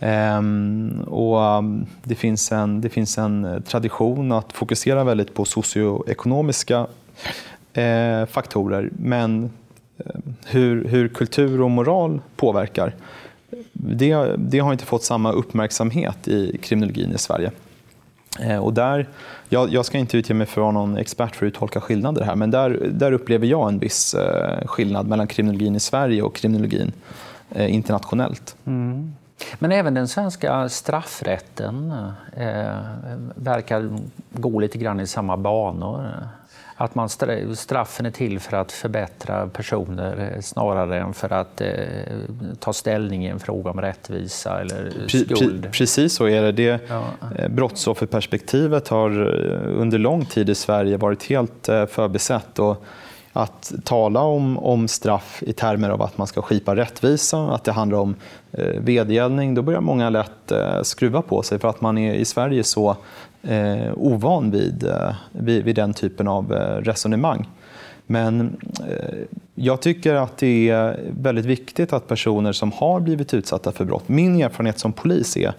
Ehm, 0.00 1.00
och 1.06 1.58
um, 1.58 1.86
det, 2.02 2.14
finns 2.14 2.52
en, 2.52 2.80
det 2.80 2.88
finns 2.88 3.18
en 3.18 3.44
eh, 3.44 3.60
tradition 3.60 4.32
att 4.32 4.52
fokusera 4.52 5.04
väldigt 5.04 5.34
på 5.34 5.44
socioekonomiska 5.44 6.86
eh, 7.72 8.26
faktorer, 8.26 8.90
men 8.98 9.50
eh, 9.98 10.20
hur, 10.46 10.84
hur 10.88 11.08
kultur 11.08 11.60
och 11.60 11.70
moral 11.70 12.20
påverkar, 12.36 12.94
det, 13.72 14.36
det 14.38 14.58
har 14.58 14.72
inte 14.72 14.84
fått 14.84 15.04
samma 15.04 15.32
uppmärksamhet 15.32 16.28
i 16.28 16.58
kriminologin 16.62 17.12
i 17.12 17.18
Sverige. 17.18 17.50
Eh, 18.40 18.58
och 18.58 18.72
där, 18.72 19.08
jag, 19.48 19.72
jag, 19.72 19.86
ska 19.86 19.98
inte 19.98 20.16
utge 20.16 20.34
mig 20.34 20.46
för 20.46 20.60
att 20.60 20.64
vara 20.64 20.72
någon 20.72 20.96
expert 20.96 21.36
för 21.36 21.46
att 21.46 21.50
uttolka 21.50 21.80
skillnader 21.80 22.24
här, 22.24 22.36
men 22.36 22.50
där, 22.50 22.88
där 22.90 23.12
upplever 23.12 23.46
jag 23.46 23.68
en 23.68 23.78
viss 23.78 24.14
eh, 24.14 24.66
skillnad 24.66 25.08
mellan 25.08 25.26
kriminologin 25.26 25.76
i 25.76 25.80
Sverige 25.80 26.22
och 26.22 26.34
kriminologin 26.34 26.92
eh, 26.92 27.23
internationellt. 27.54 28.56
Mm. 28.64 29.14
Men 29.58 29.72
även 29.72 29.94
den 29.94 30.08
svenska 30.08 30.68
straffrätten 30.68 31.94
eh, 32.36 32.78
verkar 33.34 33.98
gå 34.32 34.60
lite 34.60 34.78
grann 34.78 35.00
i 35.00 35.06
samma 35.06 35.36
banor. 35.36 36.10
Att 36.76 36.94
man 36.94 37.08
straffen 37.54 38.06
är 38.06 38.10
till 38.10 38.40
för 38.40 38.56
att 38.56 38.72
förbättra 38.72 39.46
personer 39.46 40.32
eh, 40.34 40.40
snarare 40.40 41.00
än 41.00 41.14
för 41.14 41.32
att 41.32 41.60
eh, 41.60 41.68
ta 42.58 42.72
ställning 42.72 43.26
i 43.26 43.28
en 43.28 43.40
fråga 43.40 43.70
om 43.70 43.80
rättvisa 43.80 44.60
eller 44.60 45.08
skuld. 45.08 45.68
Precis 45.72 46.14
så 46.14 46.26
är 46.28 46.42
det. 46.42 46.52
det 46.52 46.80
ja. 46.88 47.04
Eh, 47.38 47.48
brottsofferperspektivet 47.48 48.88
har 48.88 49.10
eh, 49.10 49.80
under 49.80 49.98
lång 49.98 50.24
tid 50.24 50.50
i 50.50 50.54
Sverige 50.54 50.96
varit 50.96 51.22
helt 51.22 51.66
förbisett. 51.88 52.58
Och 52.58 52.84
att 53.36 53.72
tala 53.84 54.20
om, 54.20 54.58
om 54.58 54.88
straff 54.88 55.42
i 55.46 55.52
termer 55.52 55.90
av 55.90 56.02
att 56.02 56.18
man 56.18 56.26
ska 56.26 56.42
skipa 56.42 56.76
rättvisa, 56.76 57.38
att 57.38 57.64
det 57.64 57.72
handlar 57.72 57.98
om 57.98 58.14
eh, 58.52 58.80
vedergällning, 58.80 59.54
då 59.54 59.62
börjar 59.62 59.80
många 59.80 60.10
lätt 60.10 60.52
eh, 60.52 60.82
skruva 60.82 61.22
på 61.22 61.42
sig 61.42 61.58
för 61.58 61.68
att 61.68 61.80
man 61.80 61.98
är 61.98 62.14
i 62.14 62.24
Sverige 62.24 62.64
så 62.64 62.96
eh, 63.42 63.92
ovan 63.96 64.50
vid, 64.50 64.84
eh, 64.84 65.14
vid, 65.32 65.64
vid, 65.64 65.76
den 65.76 65.94
typen 65.94 66.28
av 66.28 66.52
eh, 66.52 66.76
resonemang. 66.76 67.48
Men 68.06 68.56
eh, 68.88 69.18
jag 69.54 69.80
tycker 69.80 70.14
att 70.14 70.36
det 70.36 70.68
är 70.68 71.00
väldigt 71.20 71.44
viktigt 71.44 71.92
att 71.92 72.08
personer 72.08 72.52
som 72.52 72.72
har 72.72 73.00
blivit 73.00 73.34
utsatta 73.34 73.72
för 73.72 73.84
brott, 73.84 74.08
min 74.08 74.42
erfarenhet 74.42 74.78
som 74.78 74.92
polis 74.92 75.36
är 75.36 75.52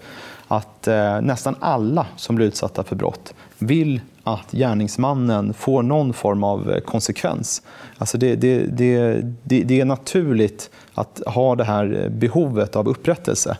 att 0.48 0.88
eh, 0.88 1.20
nästan 1.20 1.56
alla 1.60 2.06
som 2.16 2.36
blir 2.36 2.46
utsatta 2.46 2.82
för 2.82 2.96
brott 2.96 3.34
vill 3.58 4.00
att 4.26 4.52
gärningsmannen 4.52 5.54
får 5.54 5.82
någon 5.82 6.12
form 6.12 6.44
av 6.44 6.70
eh, 6.70 6.80
konsekvens. 6.80 7.62
Alltså 7.98 8.18
det, 8.18 8.36
det, 8.36 8.58
det, 8.66 9.22
det, 9.42 9.80
är 9.80 9.84
naturligt 9.84 10.70
att 10.94 11.22
ha 11.26 11.54
det 11.54 11.64
här 11.64 12.02
eh, 12.02 12.08
behovet 12.08 12.76
av 12.76 12.88
upprättelse. 12.88 13.56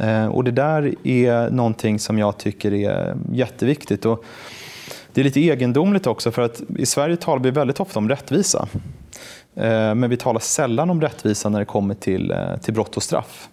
Eh, 0.00 0.26
och 0.26 0.44
det 0.44 0.50
där 0.50 0.94
är 1.04 1.50
någonting 1.50 1.98
som 1.98 2.18
jag 2.18 2.38
tycker 2.38 2.72
är 2.72 3.16
jätteviktigt. 3.32 4.04
Och 4.04 4.24
det 5.12 5.20
är 5.20 5.24
lite 5.24 5.40
egendomligt 5.40 6.06
också 6.06 6.30
för 6.30 6.42
att 6.42 6.62
i 6.76 6.86
Sverige 6.86 7.16
talar 7.16 7.42
vi 7.42 7.50
väldigt 7.50 7.80
ofta 7.80 7.98
om 7.98 8.08
rättvisa. 8.08 8.68
Men 9.94 10.10
vi 10.10 10.16
talar 10.16 10.40
sällan 10.40 10.90
om 10.90 11.00
rättvisa 11.00 11.48
när 11.48 11.58
det 11.58 11.64
kommer 11.64 11.94
till, 11.94 12.34
till 12.62 12.74
brott 12.74 12.96
och 12.96 13.02
straff. 13.02 13.48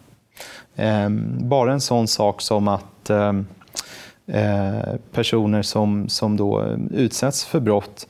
Bara 1.40 1.74
en 1.74 1.82
sån 1.82 2.08
sak 2.08 2.42
som 2.42 2.68
att 2.68 3.12
Eh, 4.28 4.96
personer 5.12 5.62
som, 5.62 6.10
som 6.10 6.38
då 6.38 6.78
utsätts 6.92 7.46
för 7.46 7.60
brott 7.60 8.08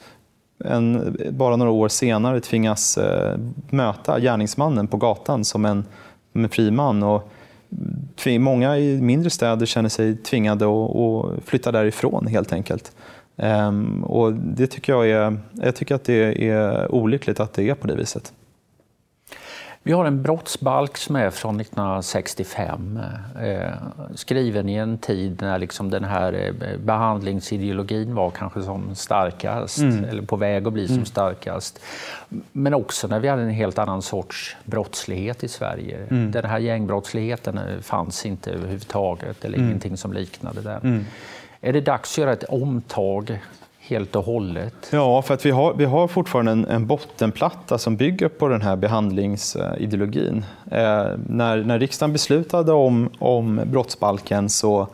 en, 0.65 1.17
bara 1.31 1.55
några 1.55 1.71
år 1.71 1.87
senare 1.87 2.39
tvingas 2.39 2.97
eh, 2.97 3.37
möta 3.69 4.19
gärningsmannen 4.19 4.87
på 4.87 4.97
gatan 4.97 5.45
som 5.45 5.65
en, 5.65 5.85
som 6.31 6.43
en 6.43 6.49
fri 6.49 6.71
man. 6.71 7.03
Och 7.03 7.31
många 8.39 8.77
i 8.77 9.01
mindre 9.01 9.29
städer 9.29 9.65
känner 9.65 9.89
sig 9.89 10.17
tvingade 10.17 10.65
att, 10.65 10.95
att 10.95 11.43
flytta 11.45 11.71
därifrån 11.71 12.27
helt 12.27 12.53
enkelt. 12.53 12.91
Ehm, 13.37 14.03
och 14.03 14.33
det 14.33 14.67
tycker 14.67 14.93
jag, 14.93 15.09
är, 15.09 15.37
jag 15.51 15.75
tycker 15.75 15.95
att 15.95 16.03
det 16.03 16.49
är 16.49 16.91
olyckligt 16.91 17.39
att 17.39 17.53
det 17.53 17.69
är 17.69 17.75
på 17.75 17.87
det 17.87 17.95
viset. 17.95 18.33
Vi 19.87 19.93
har 19.93 20.05
en 20.05 20.21
brottsbalk 20.21 20.97
som 20.97 21.15
är 21.15 21.29
från 21.29 21.61
1965, 21.61 22.99
eh, 23.41 23.71
skriven 24.15 24.69
i 24.69 24.75
en 24.75 24.97
tid 24.97 25.41
när 25.41 25.59
liksom 25.59 25.89
den 25.89 26.03
här 26.03 26.33
eh, 26.33 26.77
behandlingsideologin 26.77 28.15
var 28.15 28.29
kanske 28.31 28.61
som 28.61 28.95
starkast, 28.95 29.79
mm. 29.79 30.03
eller 30.03 30.21
på 30.21 30.35
väg 30.35 30.67
att 30.67 30.73
bli 30.73 30.85
mm. 30.85 30.95
som 30.95 31.05
starkast. 31.05 31.79
Men 32.51 32.73
också 32.73 33.07
när 33.07 33.19
vi 33.19 33.27
hade 33.27 33.41
en 33.41 33.49
helt 33.49 33.77
annan 33.77 34.01
sorts 34.01 34.57
brottslighet 34.63 35.43
i 35.43 35.47
Sverige. 35.47 35.97
Mm. 36.09 36.31
Den 36.31 36.45
här 36.45 36.59
gängbrottsligheten 36.59 37.57
eh, 37.57 37.79
fanns 37.81 38.25
inte 38.25 38.51
överhuvudtaget, 38.51 39.45
eller 39.45 39.57
mm. 39.57 39.69
ingenting 39.69 39.97
som 39.97 40.13
liknade 40.13 40.61
den. 40.61 40.81
Mm. 40.81 41.05
Är 41.61 41.73
det 41.73 41.81
dags 41.81 42.13
att 42.13 42.17
göra 42.17 42.33
ett 42.33 42.43
omtag 42.43 43.39
helt 43.87 44.15
och 44.15 44.23
hållet? 44.23 44.89
Ja, 44.91 45.21
för 45.21 45.33
att 45.33 45.45
vi 45.45 45.51
har, 45.51 45.73
vi 45.73 45.85
har 45.85 46.07
fortfarande 46.07 46.51
en, 46.51 46.65
en 46.65 46.87
bottenplatta 46.87 47.77
som 47.77 47.95
bygger 47.95 48.27
på 48.27 48.47
den 48.47 48.61
här 48.61 48.75
behandlingsideologin. 48.75 50.45
Eh, 50.71 51.05
när, 51.27 51.63
när 51.63 51.79
riksdagen 51.79 52.13
beslutade 52.13 52.71
om, 52.71 53.09
om 53.19 53.61
brottsbalken 53.65 54.49
så 54.49 54.87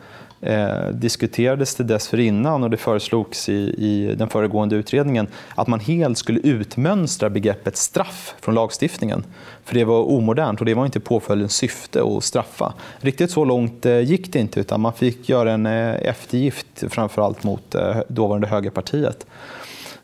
eh, 0.44 0.88
diskuterades 0.92 1.74
det 1.74 1.84
dessförinnan 1.84 2.62
och 2.62 2.70
det 2.70 2.76
föreslogs 2.76 3.48
i, 3.48 3.74
i 3.78 4.14
den 4.14 4.28
föregående 4.28 4.76
utredningen 4.76 5.26
att 5.54 5.66
man 5.66 5.80
helt 5.80 6.18
skulle 6.18 6.40
utmönstra 6.40 7.30
begreppet 7.30 7.76
straff 7.76 8.34
från 8.40 8.54
lagstiftningen. 8.54 9.24
För 9.64 9.74
det 9.74 9.84
var 9.84 10.02
omodernt 10.02 10.60
och 10.60 10.66
det 10.66 10.74
var 10.74 10.84
inte 10.84 11.00
påföljdens 11.00 11.56
syfte 11.56 12.02
att 12.02 12.24
straffa. 12.24 12.74
Riktigt 12.98 13.30
så 13.30 13.44
långt 13.44 13.86
eh, 13.86 14.00
gick 14.00 14.32
det 14.32 14.38
inte 14.38 14.60
utan 14.60 14.80
man 14.80 14.92
fick 14.92 15.28
göra 15.28 15.52
en 15.52 15.66
eh, 15.66 15.94
eftergift 15.94 16.84
framförallt 16.88 17.44
mot 17.44 17.74
eh, 17.74 17.96
dåvarande 18.08 18.46
högerpartiet. 18.46 19.26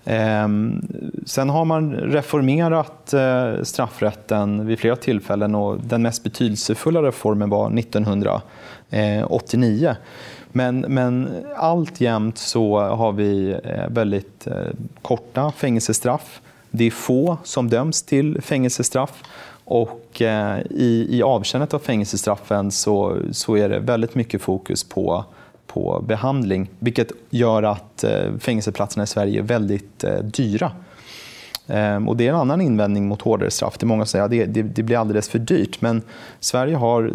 Ehm, 0.05 0.83
sen 1.27 1.51
har 1.51 1.65
man 1.65 1.93
reformerat 1.95 3.13
eh, 3.13 3.63
straffrätten 3.63 4.67
vid 4.67 4.79
flera 4.79 4.97
tillfällen 4.97 5.55
och 5.55 5.81
den 5.81 6.03
mest 6.03 6.25
betydelsefulla 6.25 7.03
reformen 7.03 7.51
var 7.51 7.71
Eh, 8.91 9.01
1989. 9.01 9.97
Men, 10.53 10.81
men 10.81 11.45
alltjämt 11.57 12.39
så 12.39 12.81
har 12.81 13.13
vi 13.13 13.57
eh, 13.65 13.89
väldigt 13.89 14.47
eh, 14.47 14.55
korta 15.03 15.53
fängelsestraff. 15.57 16.41
Det 16.71 16.85
är 16.85 16.91
få 16.91 17.37
som 17.45 17.69
döms 17.69 18.03
till 18.03 18.43
fängelsestraff 18.43 19.23
och 19.65 20.23
eh, 20.23 20.61
i, 20.71 21.07
i 21.11 21.23
avtjänandet 21.23 21.75
av 21.75 21.79
fängelsestraffen 21.79 22.71
så, 22.71 23.17
så 23.33 23.57
är 23.57 23.69
det 23.69 23.79
väldigt 23.79 24.15
mycket 24.15 24.43
fokus 24.43 24.85
på, 24.85 25.25
på 25.67 26.05
behandling, 26.09 26.71
vilket 26.79 27.13
gör 27.31 27.63
att 27.63 28.05
eh, 28.05 28.39
fängelseplatserna 28.39 29.05
i 29.05 29.07
Sverige 29.07 29.41
är 29.41 29.43
väldigt 29.43 30.05
eh, 30.05 30.19
dyra. 30.19 30.73
Ehm, 31.71 32.09
och 32.09 32.17
det 32.17 32.27
är 32.27 32.31
en 32.31 32.37
annan 32.37 32.61
invändning 32.61 33.09
mot 33.09 33.23
hårdare 33.23 33.51
straff. 33.51 33.79
Det 33.79 33.85
är 33.85 33.87
många 33.87 34.05
som 34.05 34.11
säger 34.11 34.25
att 34.25 34.31
det, 34.31 34.47
det, 34.47 34.63
det, 34.63 34.83
blir 34.83 34.97
alldeles 34.97 35.29
för 35.29 35.39
dyrt. 35.39 35.81
Men 35.81 36.03
Sverige 36.41 36.77
har 36.77 37.13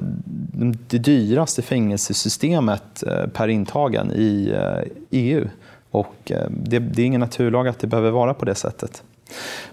det 0.87 0.97
dyraste 0.97 1.61
fängelsesystemet 1.61 3.03
eh, 3.03 3.27
per 3.27 3.47
intagen 3.47 4.11
i 4.11 4.53
eh, 4.53 4.91
EU. 5.11 5.47
Och 5.91 6.31
eh, 6.31 6.49
det, 6.49 6.79
det 6.79 7.01
är 7.01 7.05
ingen 7.05 7.21
naturlag 7.21 7.67
att 7.67 7.79
det 7.79 7.87
behöver 7.87 8.11
vara 8.11 8.33
på 8.33 8.45
det 8.45 8.55
sättet. 8.55 9.03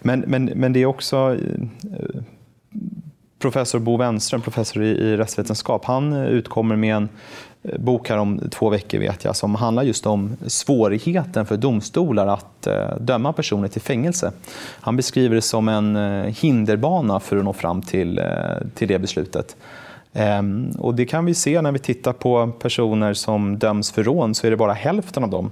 Men, 0.00 0.20
men, 0.20 0.44
men 0.44 0.72
det 0.72 0.82
är 0.82 0.86
också 0.86 1.36
professor 3.42 3.78
Bo 3.78 3.96
Wenström, 3.96 4.40
professor 4.40 4.82
i, 4.82 5.16
rättsvetenskap, 5.16 5.84
han 5.84 6.12
eh, 6.12 6.26
utkommer 6.26 6.76
med 6.76 6.96
en 6.96 7.08
eh, 7.62 7.78
bok 7.80 8.08
här 8.08 8.18
om 8.18 8.40
två 8.50 8.70
veckor 8.70 8.98
vet 8.98 9.24
jag, 9.24 9.36
som 9.36 9.54
handlar 9.54 9.82
just 9.82 10.06
om 10.06 10.36
svårigheten 10.46 11.46
för 11.46 11.56
domstolar 11.56 12.26
att 12.26 12.66
eh, 12.66 12.96
döma 13.00 13.32
personer 13.32 13.68
till 13.68 13.80
fängelse. 13.80 14.32
Han 14.80 14.96
beskriver 14.96 15.34
det 15.34 15.42
som 15.42 15.68
en 15.68 15.96
hinderbana 16.24 17.20
för 17.20 17.36
att 17.36 17.44
nå 17.44 17.52
fram 17.52 17.82
till, 17.82 18.20
till 18.74 18.88
det 18.88 18.98
beslutet. 18.98 19.56
Ehm, 20.12 20.70
och 20.78 20.94
det 20.94 21.06
kan 21.06 21.24
vi 21.24 21.34
se 21.34 21.62
när 21.62 21.72
vi 21.72 21.78
tittar 21.78 22.12
på 22.12 22.52
personer 22.58 23.14
som 23.14 23.58
döms 23.58 23.90
för 23.90 24.02
rån 24.02 24.34
så 24.34 24.46
är 24.46 24.50
det 24.50 24.56
bara 24.56 24.72
hälften 24.72 25.24
av 25.24 25.30
dem 25.30 25.50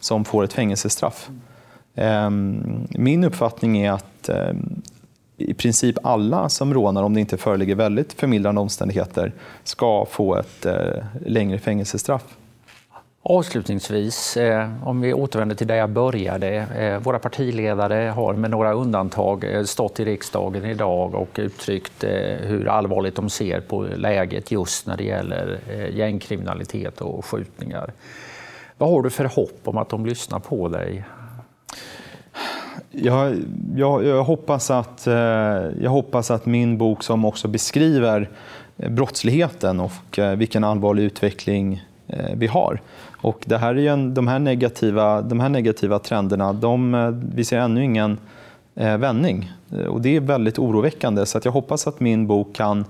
som 0.00 0.24
får 0.24 0.44
ett 0.44 0.52
fängelsestraff. 0.52 1.28
Ehm, 1.94 2.86
min 2.90 3.24
uppfattning 3.24 3.78
är 3.78 3.92
att 3.92 4.28
ehm, 4.28 4.82
i 5.36 5.54
princip 5.54 5.96
alla 6.02 6.48
som 6.48 6.74
rånar, 6.74 7.02
om 7.02 7.14
det 7.14 7.20
inte 7.20 7.36
föreligger 7.36 7.74
väldigt 7.74 8.12
förmildrande 8.12 8.60
omständigheter, 8.60 9.32
ska 9.64 10.06
få 10.10 10.36
ett 10.36 10.66
eh, 10.66 11.04
längre 11.26 11.58
fängelsestraff. 11.58 12.22
Avslutningsvis, 13.26 14.36
eh, 14.36 14.70
om 14.84 15.00
vi 15.00 15.14
återvänder 15.14 15.56
till 15.56 15.66
där 15.66 15.74
jag 15.74 15.90
började. 15.90 16.48
Eh, 16.56 16.98
våra 16.98 17.18
partiledare 17.18 18.10
har 18.10 18.34
med 18.34 18.50
några 18.50 18.72
undantag 18.72 19.44
eh, 19.44 19.64
stått 19.64 20.00
i 20.00 20.04
riksdagen 20.04 20.64
idag 20.64 21.14
och 21.14 21.28
uttryckt 21.36 22.04
eh, 22.04 22.10
hur 22.40 22.68
allvarligt 22.68 23.16
de 23.16 23.30
ser 23.30 23.60
på 23.60 23.86
läget 23.96 24.50
just 24.50 24.86
när 24.86 24.96
det 24.96 25.04
gäller 25.04 25.58
eh, 25.70 25.96
gängkriminalitet 25.96 27.00
och 27.00 27.24
skjutningar. 27.24 27.92
Vad 28.78 28.90
har 28.90 29.02
du 29.02 29.10
för 29.10 29.24
hopp 29.24 29.60
om 29.64 29.78
att 29.78 29.88
de 29.88 30.06
lyssnar 30.06 30.38
på 30.38 30.68
dig? 30.68 31.04
Jag, 32.90 33.36
jag, 33.76 34.04
jag, 34.04 34.24
hoppas 34.24 34.70
att, 34.70 35.06
eh, 35.06 35.14
jag 35.80 35.90
hoppas 35.90 36.30
att 36.30 36.46
min 36.46 36.78
bok 36.78 37.02
som 37.02 37.24
också 37.24 37.48
beskriver 37.48 38.30
eh, 38.76 38.90
brottsligheten 38.90 39.80
och 39.80 40.18
eh, 40.18 40.36
vilken 40.36 40.64
allvarlig 40.64 41.02
utveckling 41.02 41.82
vi 42.34 42.46
har 42.46 42.80
och 43.20 43.42
det 43.46 43.58
här 43.58 43.78
är 43.78 43.90
en, 43.90 44.14
de, 44.14 44.28
här 44.28 44.38
negativa, 44.38 45.22
de 45.22 45.40
här 45.40 45.48
negativa 45.48 45.98
trenderna, 45.98 46.52
de, 46.52 47.32
vi 47.34 47.44
ser 47.44 47.58
ännu 47.58 47.84
ingen 47.84 48.18
vändning. 48.74 49.52
Och 49.88 50.00
det 50.00 50.16
är 50.16 50.20
väldigt 50.20 50.58
oroväckande. 50.58 51.26
Så 51.26 51.38
att 51.38 51.44
jag 51.44 51.52
hoppas 51.52 51.86
att 51.86 52.00
min 52.00 52.26
bok 52.26 52.54
kan 52.54 52.84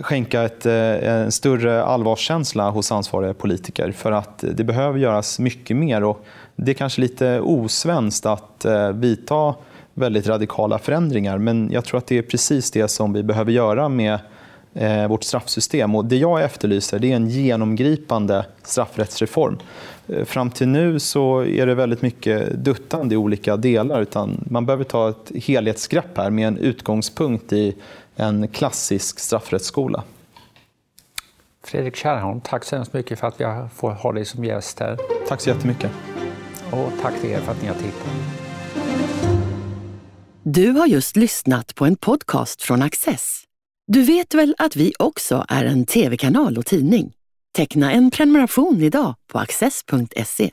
skänka 0.00 0.42
ett, 0.42 0.66
en 0.66 1.32
större 1.32 1.84
allvarskänsla 1.84 2.70
hos 2.70 2.92
ansvariga 2.92 3.34
politiker. 3.34 3.92
För 3.92 4.12
att 4.12 4.44
det 4.54 4.64
behöver 4.64 4.98
göras 4.98 5.38
mycket 5.38 5.76
mer. 5.76 6.04
Och 6.04 6.24
det 6.56 6.72
är 6.72 6.74
kanske 6.74 7.00
lite 7.00 7.40
osvenskt 7.40 8.26
att 8.26 8.66
vidta 8.94 9.54
väldigt 9.94 10.26
radikala 10.26 10.78
förändringar. 10.78 11.38
Men 11.38 11.70
jag 11.72 11.84
tror 11.84 11.98
att 11.98 12.06
det 12.06 12.18
är 12.18 12.22
precis 12.22 12.70
det 12.70 12.88
som 12.88 13.12
vi 13.12 13.22
behöver 13.22 13.52
göra 13.52 13.88
med 13.88 14.18
eh, 14.74 15.08
vårt 15.08 15.24
straffsystem. 15.24 15.94
Och 15.94 16.04
det 16.04 16.16
jag 16.16 16.42
efterlyser 16.42 16.98
det 16.98 17.12
är 17.12 17.16
en 17.16 17.28
genomgripande 17.28 18.46
straffrättsreform. 18.62 19.58
Eh, 20.08 20.24
fram 20.24 20.50
till 20.50 20.68
nu 20.68 20.98
så 20.98 21.44
är 21.44 21.66
det 21.66 21.74
väldigt 21.74 22.02
mycket 22.02 22.64
duttande 22.64 23.14
i 23.14 23.18
olika 23.18 23.56
delar. 23.56 24.00
utan 24.00 24.44
Man 24.50 24.66
behöver 24.66 24.84
ta 24.84 25.08
ett 25.08 25.32
helhetsgrepp 25.34 26.16
här 26.16 26.30
med 26.30 26.48
en 26.48 26.58
utgångspunkt 26.58 27.52
i 27.52 27.74
en 28.16 28.48
klassisk 28.48 29.18
straffrättsskola. 29.18 30.02
Fredrik 31.64 31.96
Kärrholm, 31.96 32.40
tack 32.40 32.64
så 32.64 32.76
hemskt 32.76 32.92
mycket 32.92 33.18
för 33.18 33.26
att 33.26 33.40
vi 33.40 33.44
får 33.74 33.90
ha 33.90 34.12
dig 34.12 34.24
som 34.24 34.44
gäst 34.44 34.80
här. 34.80 34.98
Tack 35.28 35.40
så 35.40 35.50
jättemycket. 35.50 35.90
Och 36.70 36.92
tack 37.02 37.20
till 37.20 37.30
er 37.30 37.40
för 37.40 37.52
att 37.52 37.62
ni 37.62 37.68
har 37.68 37.74
tittat. 37.74 38.46
Du 40.42 40.70
har 40.70 40.86
just 40.86 41.16
lyssnat 41.16 41.74
på 41.74 41.84
en 41.84 41.96
podcast 41.96 42.62
från 42.62 42.82
Access. 42.82 43.42
Du 43.86 44.02
vet 44.02 44.34
väl 44.34 44.54
att 44.58 44.76
vi 44.76 44.92
också 44.98 45.44
är 45.48 45.64
en 45.64 45.86
tv-kanal 45.86 46.58
och 46.58 46.66
tidning? 46.66 47.12
Teckna 47.56 47.92
en 47.92 48.10
prenumeration 48.10 48.82
idag 48.82 49.14
på 49.32 49.38
access.se. 49.38 50.50